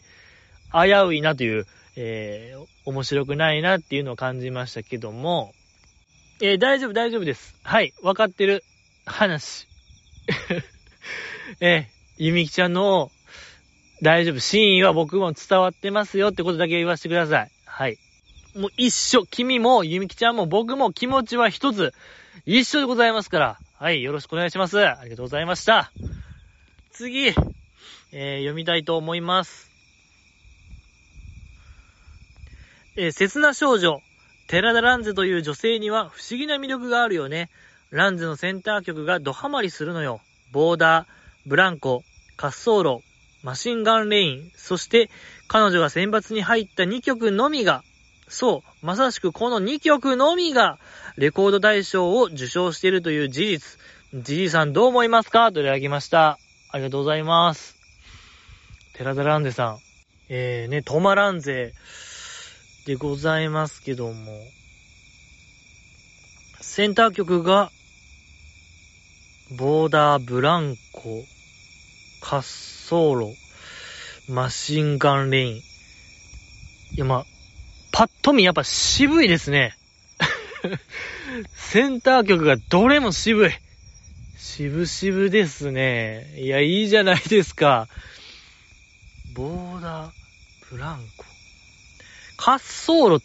[0.72, 1.66] 危ういなという、
[1.96, 5.52] えー、面白くないなっていうのを感じましたけども、
[6.40, 7.54] えー、大丈夫、大丈夫です。
[7.62, 8.64] はい、わかってる
[9.04, 9.66] 話。
[11.60, 11.84] えー、
[12.16, 13.10] ゆみきちゃんの、
[14.00, 17.50] 大丈夫、真意は僕も伝わってますよってことだけ言わせてください。
[17.66, 17.98] はい。
[18.54, 21.92] もう一緒、君も、ゆみきちゃんも僕も気持ちは一つ、
[22.46, 23.58] 一緒でございますから。
[23.78, 24.78] はい、よろしくお願いします。
[24.78, 25.92] ありがとうございました。
[26.92, 29.70] 次、えー、読みたいと思います。
[32.96, 34.00] えー、切な少女。
[34.48, 37.50] 寺田ランゼという女性には不思議な魅力があるよね。
[37.90, 40.20] ランゼのセンター曲がドハマりするのよ。
[40.52, 41.06] ボーダー、
[41.46, 42.02] ブランコ、
[42.36, 43.02] 滑走路、
[43.42, 45.10] マシンガンレイン、そして
[45.46, 47.82] 彼女が選抜に入った2曲のみが、
[48.28, 50.78] そう、まさしくこの2曲のみが
[51.16, 53.78] レコード大賞を受賞しているという事実。
[54.14, 55.52] じじさんどう思いますか？
[55.52, 56.38] といただきました。
[56.70, 57.76] ありがとうございます。
[58.94, 59.78] 寺田ランゼさん。
[60.28, 61.72] えーね、トマランゼ。
[62.86, 64.32] でございますけども、
[66.62, 67.70] センター曲が、
[69.58, 71.22] ボーダー、ブランコ、
[72.22, 73.36] 滑走路、
[74.32, 75.56] マシンガンレイン。
[75.56, 75.62] い
[76.96, 77.26] や、まあ、
[77.92, 79.76] パッと見やっぱ渋いですね。
[81.54, 83.50] センター曲がどれも渋い。
[84.36, 86.32] 渋々ですね。
[86.36, 87.88] いや、いいじゃないですか。
[89.34, 90.10] ボーダー、
[90.70, 91.24] ブランコ。
[92.44, 93.22] 滑走路、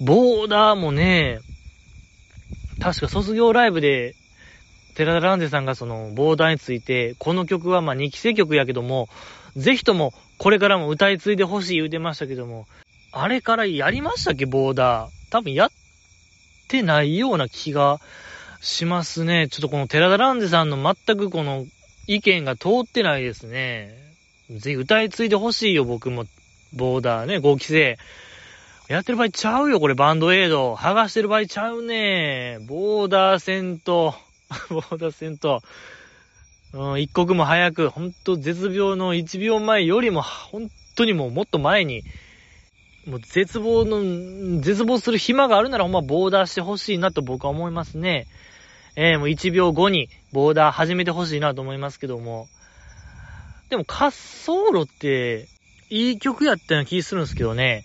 [0.00, 1.40] ボーダーもね、
[2.80, 4.14] 確か卒業ライブで、
[4.94, 9.08] 寺田ランゼさんがその、ボーダーについて、この曲はまあ2期生曲やけども、
[9.56, 12.66] ぜひともこれからも歌い継いでほしい言うてましたけども、
[13.12, 15.10] あれからやりましたっけ、ボーダー。
[15.30, 15.70] 多分やっ
[16.68, 18.00] てないような気が
[18.60, 19.48] しますね。
[19.48, 21.66] ちょっとこの寺田ランゼさんの全くこの
[22.06, 23.96] 意見が通ってないですね。
[24.50, 26.26] ぜひ歌い継いでほしいよ、僕も。
[26.72, 27.98] ボーダーね、5期生。
[28.88, 30.74] やってる場合ちゃうよ、これ、バンドエイド。
[30.74, 32.58] 剥がしてる場合ちゃうね。
[32.68, 34.14] ボーダー戦と、
[34.70, 35.62] ボーダー戦と、
[36.98, 42.04] 一刻も早く、ほんと絶病の1秒前よりも、本当にもうもっと前に、
[43.06, 48.26] もう絶望の、絶望する暇があるならほんまボーダーしてほしいなと僕は思いますね。
[48.96, 52.48] えー、もう1秒後にボーダー始めてほしいなと思いますけども。
[53.68, 55.48] でも滑走路って、
[55.88, 57.84] いい曲やったような気するんですけどね。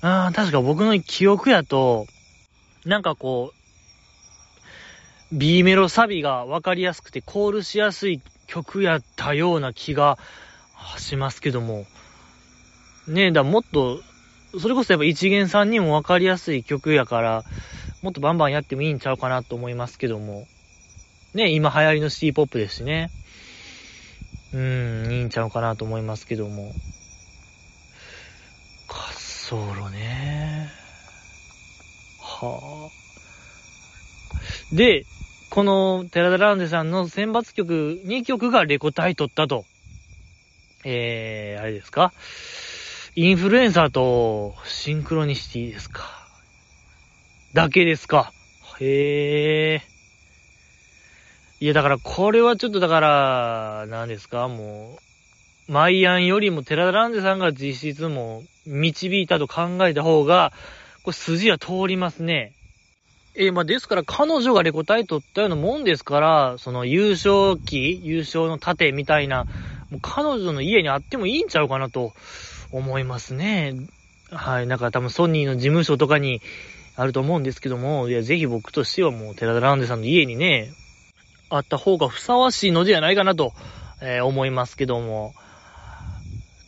[0.00, 2.06] あ確か僕の記憶やと、
[2.84, 3.57] なんかこう、
[5.30, 10.18] B メロサビがわかりやすくてコールしやすい曲やったような気が
[10.96, 11.84] しますけども。
[13.06, 14.00] ねえ、だもっと、
[14.58, 17.44] それこそやっぱ一元さんにもわかりやすい曲やから、
[18.00, 20.46] もっとバンバンやってもいいんちゃうかなと思いますけども。
[21.34, 23.10] ね今流行りのシティポップですしね。
[24.54, 26.72] うん、いいんちゃうかなと思いますけども。
[28.88, 30.70] 滑走路ね。
[32.18, 34.74] はあ。
[34.74, 35.04] で、
[35.50, 39.64] この寺田ランデさんの選抜曲2曲がレコ大取ったと。
[40.84, 42.12] えー、あれですか？
[43.16, 46.04] インフルエンサーとシンクロニシティですか？
[47.54, 48.32] だけですか？
[48.78, 49.82] へえ。
[51.60, 54.46] いや、だからこれはちょっとだから、何ですか？
[54.46, 54.98] も
[55.68, 60.52] う、マイアンよりも寺田ランデさんが実質も導いたと考えた方が、
[61.02, 62.52] これ筋は通りますね。
[63.40, 69.44] えー、まあ、ですから彼女がレコ大取ったようなもんですから、その優勝期、優勝の盾みたいな、
[69.90, 72.14] もう彼女の家にあってもいいんちゃうかなと
[72.72, 73.76] 思いますね。
[74.32, 74.66] はい。
[74.66, 76.42] なんか多分ソニーの事務所とかに
[76.96, 80.72] あると思うんですけども、いや、ぜひ僕としてはもう寺田ランデさんの家にね、
[81.48, 83.52] あった方がふさわしいのではないかなと、
[84.02, 85.32] えー、思いますけども。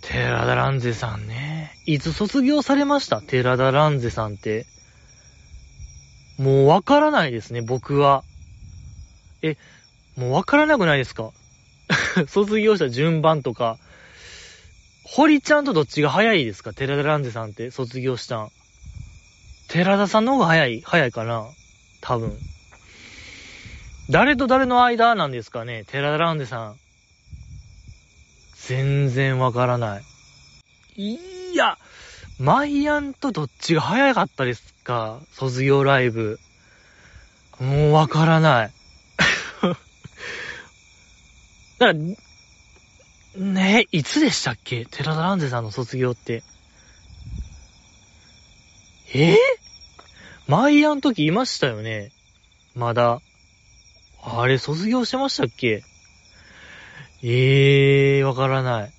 [0.02, 1.76] 寺田ランゼさんね。
[1.84, 3.20] いつ卒業されました？
[3.20, 4.66] 寺田ランゼさんって。
[6.41, 8.24] もうわからないですね、僕は。
[9.43, 9.57] え、
[10.16, 11.32] もうわからなくないですか？
[12.28, 13.78] 卒業した順番とか。
[15.05, 16.72] 堀ちゃんとどっちが早いですか？
[16.72, 18.51] 寺田ランゼさんって卒業したん。
[19.68, 21.47] 寺田さんの方が早い、早いかな
[22.01, 22.38] 多分。
[24.09, 26.76] 誰と誰の間なんですかね寺田ランデさん。
[28.66, 30.03] 全然わからない。
[30.97, 31.18] い、
[32.41, 35.20] マイアンとどっちが早かったですか？
[35.32, 36.41] 卒業ライブ。
[37.61, 38.72] もうわからない。
[41.78, 44.86] だから、ねえ、いつでしたっけ？
[44.86, 46.43] 寺田ランデさんの卒業って。
[49.12, 49.34] え？
[49.34, 49.36] ー、
[50.47, 52.11] マイアン時いましたよね？
[52.74, 53.20] まだ。
[54.22, 55.82] あれ、卒業してましたっけ？
[57.22, 58.93] ええー、わからない。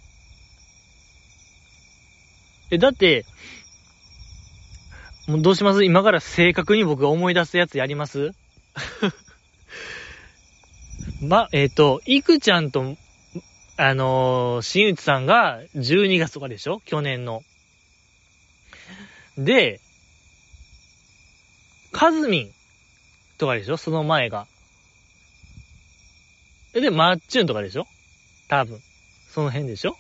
[2.71, 3.25] え、だって、
[5.27, 5.83] もうどうします？
[5.83, 8.31] 今から正確に僕が思い出すやつやります？
[11.21, 12.95] ま、えっ、ー、と、いくちゃんと、
[13.77, 16.81] あのー、新内さんが12月とかでしょ？
[16.85, 17.43] 去年の。
[19.37, 19.81] で、
[21.91, 22.51] かずみん
[23.37, 23.75] とかでしょ？
[23.77, 24.47] その前が。
[26.73, 27.85] え、で、マッチュンとかでしょ？
[28.47, 28.79] 多分。
[29.29, 29.97] その辺でしょ？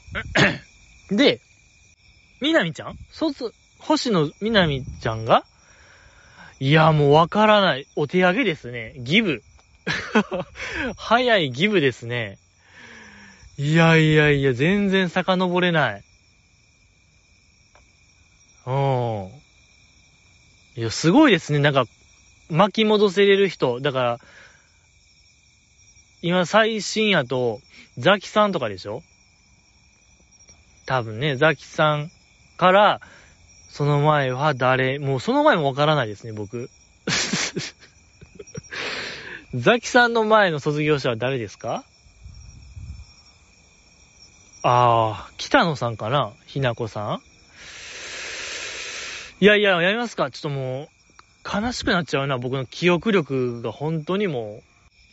[1.11, 1.41] で、
[2.41, 2.97] みなみちゃん？
[3.11, 5.45] 卒、星野みなみちゃんが？
[6.59, 7.87] いや、もうわからない。
[7.95, 8.95] お手上げですね。
[8.97, 9.43] ギブ。
[10.97, 12.37] 早いギブですね。
[13.57, 16.03] いやいやいや、全然遡れない。
[18.65, 19.31] うん。
[20.75, 21.59] いや、すごいですね。
[21.59, 21.85] なんか、
[22.49, 23.79] 巻き戻せれる人。
[23.79, 24.19] だから、
[26.21, 27.59] 今最新やと、
[27.97, 29.03] ザキさんとかでしょ？
[30.85, 32.11] 多分ね、ザキさん
[32.61, 33.01] から、
[33.69, 36.69] その前は誰、もうその前もわからないですね、僕。
[39.55, 41.83] ザキさんの前の卒業者は誰ですか？
[44.61, 47.21] ああ、北野さんかなひなこさん。
[49.39, 50.29] いやいや、やりますか。
[50.29, 50.87] ちょっともう、
[51.63, 54.61] 悲しくなっちゃうな、僕の記憶力が本当にも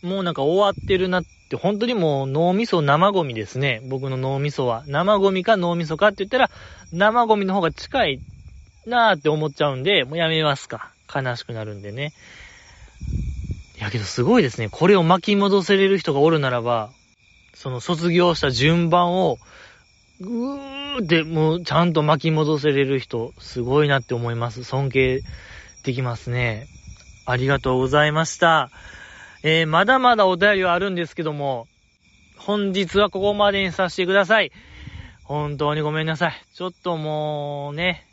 [0.03, 3.80] う、もうなんか終わってるなっって、本当にもう脳みそ生ゴミですね。
[3.88, 4.84] 僕の脳みそは。
[4.86, 6.51] 生ゴミか脳みそかって言ったら、
[6.92, 8.22] 生ゴミの方が近い
[8.86, 10.92] なーって思っちゃうんで、もうやめますか。
[11.12, 12.12] 悲しくなるんでね。
[13.78, 14.68] いやけどすごいですね。
[14.70, 16.90] これを巻き戻せれる人がおるならば、
[17.55, 19.38] その卒業した順番を、
[20.20, 24.64] ぐーってもうちゃんと巻き戻せれる人、すごいなって思います。
[24.64, 25.22] 尊敬
[25.82, 26.66] できますね。
[27.24, 28.70] ありがとうございました。
[29.51, 31.66] えー、まだまだお便りはあるんですけども、
[32.36, 34.53] 本日はここまでにさせてください。
[35.24, 36.32] 本当にごめんなさい。
[36.55, 38.07] ちょっともうね、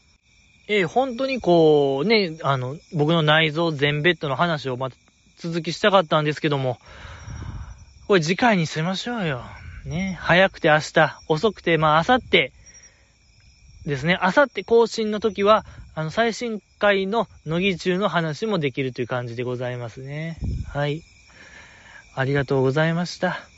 [0.70, 4.96] えー、本当にこう、ね、あの、僕の内臓全ベッドの話をまた
[5.38, 6.80] 続きしたかったんですけども、
[8.08, 9.44] これ次回にしましょうよ。
[9.86, 12.52] ね、早くて明日、遅くてまあ明後日
[13.86, 14.18] ですね。
[14.24, 15.66] 明後日更新の時は、
[15.96, 20.38] あの、最新回の乃木中の話もできるという感じでございますね。
[20.70, 21.04] はい。
[22.16, 23.55] ありがとうございました。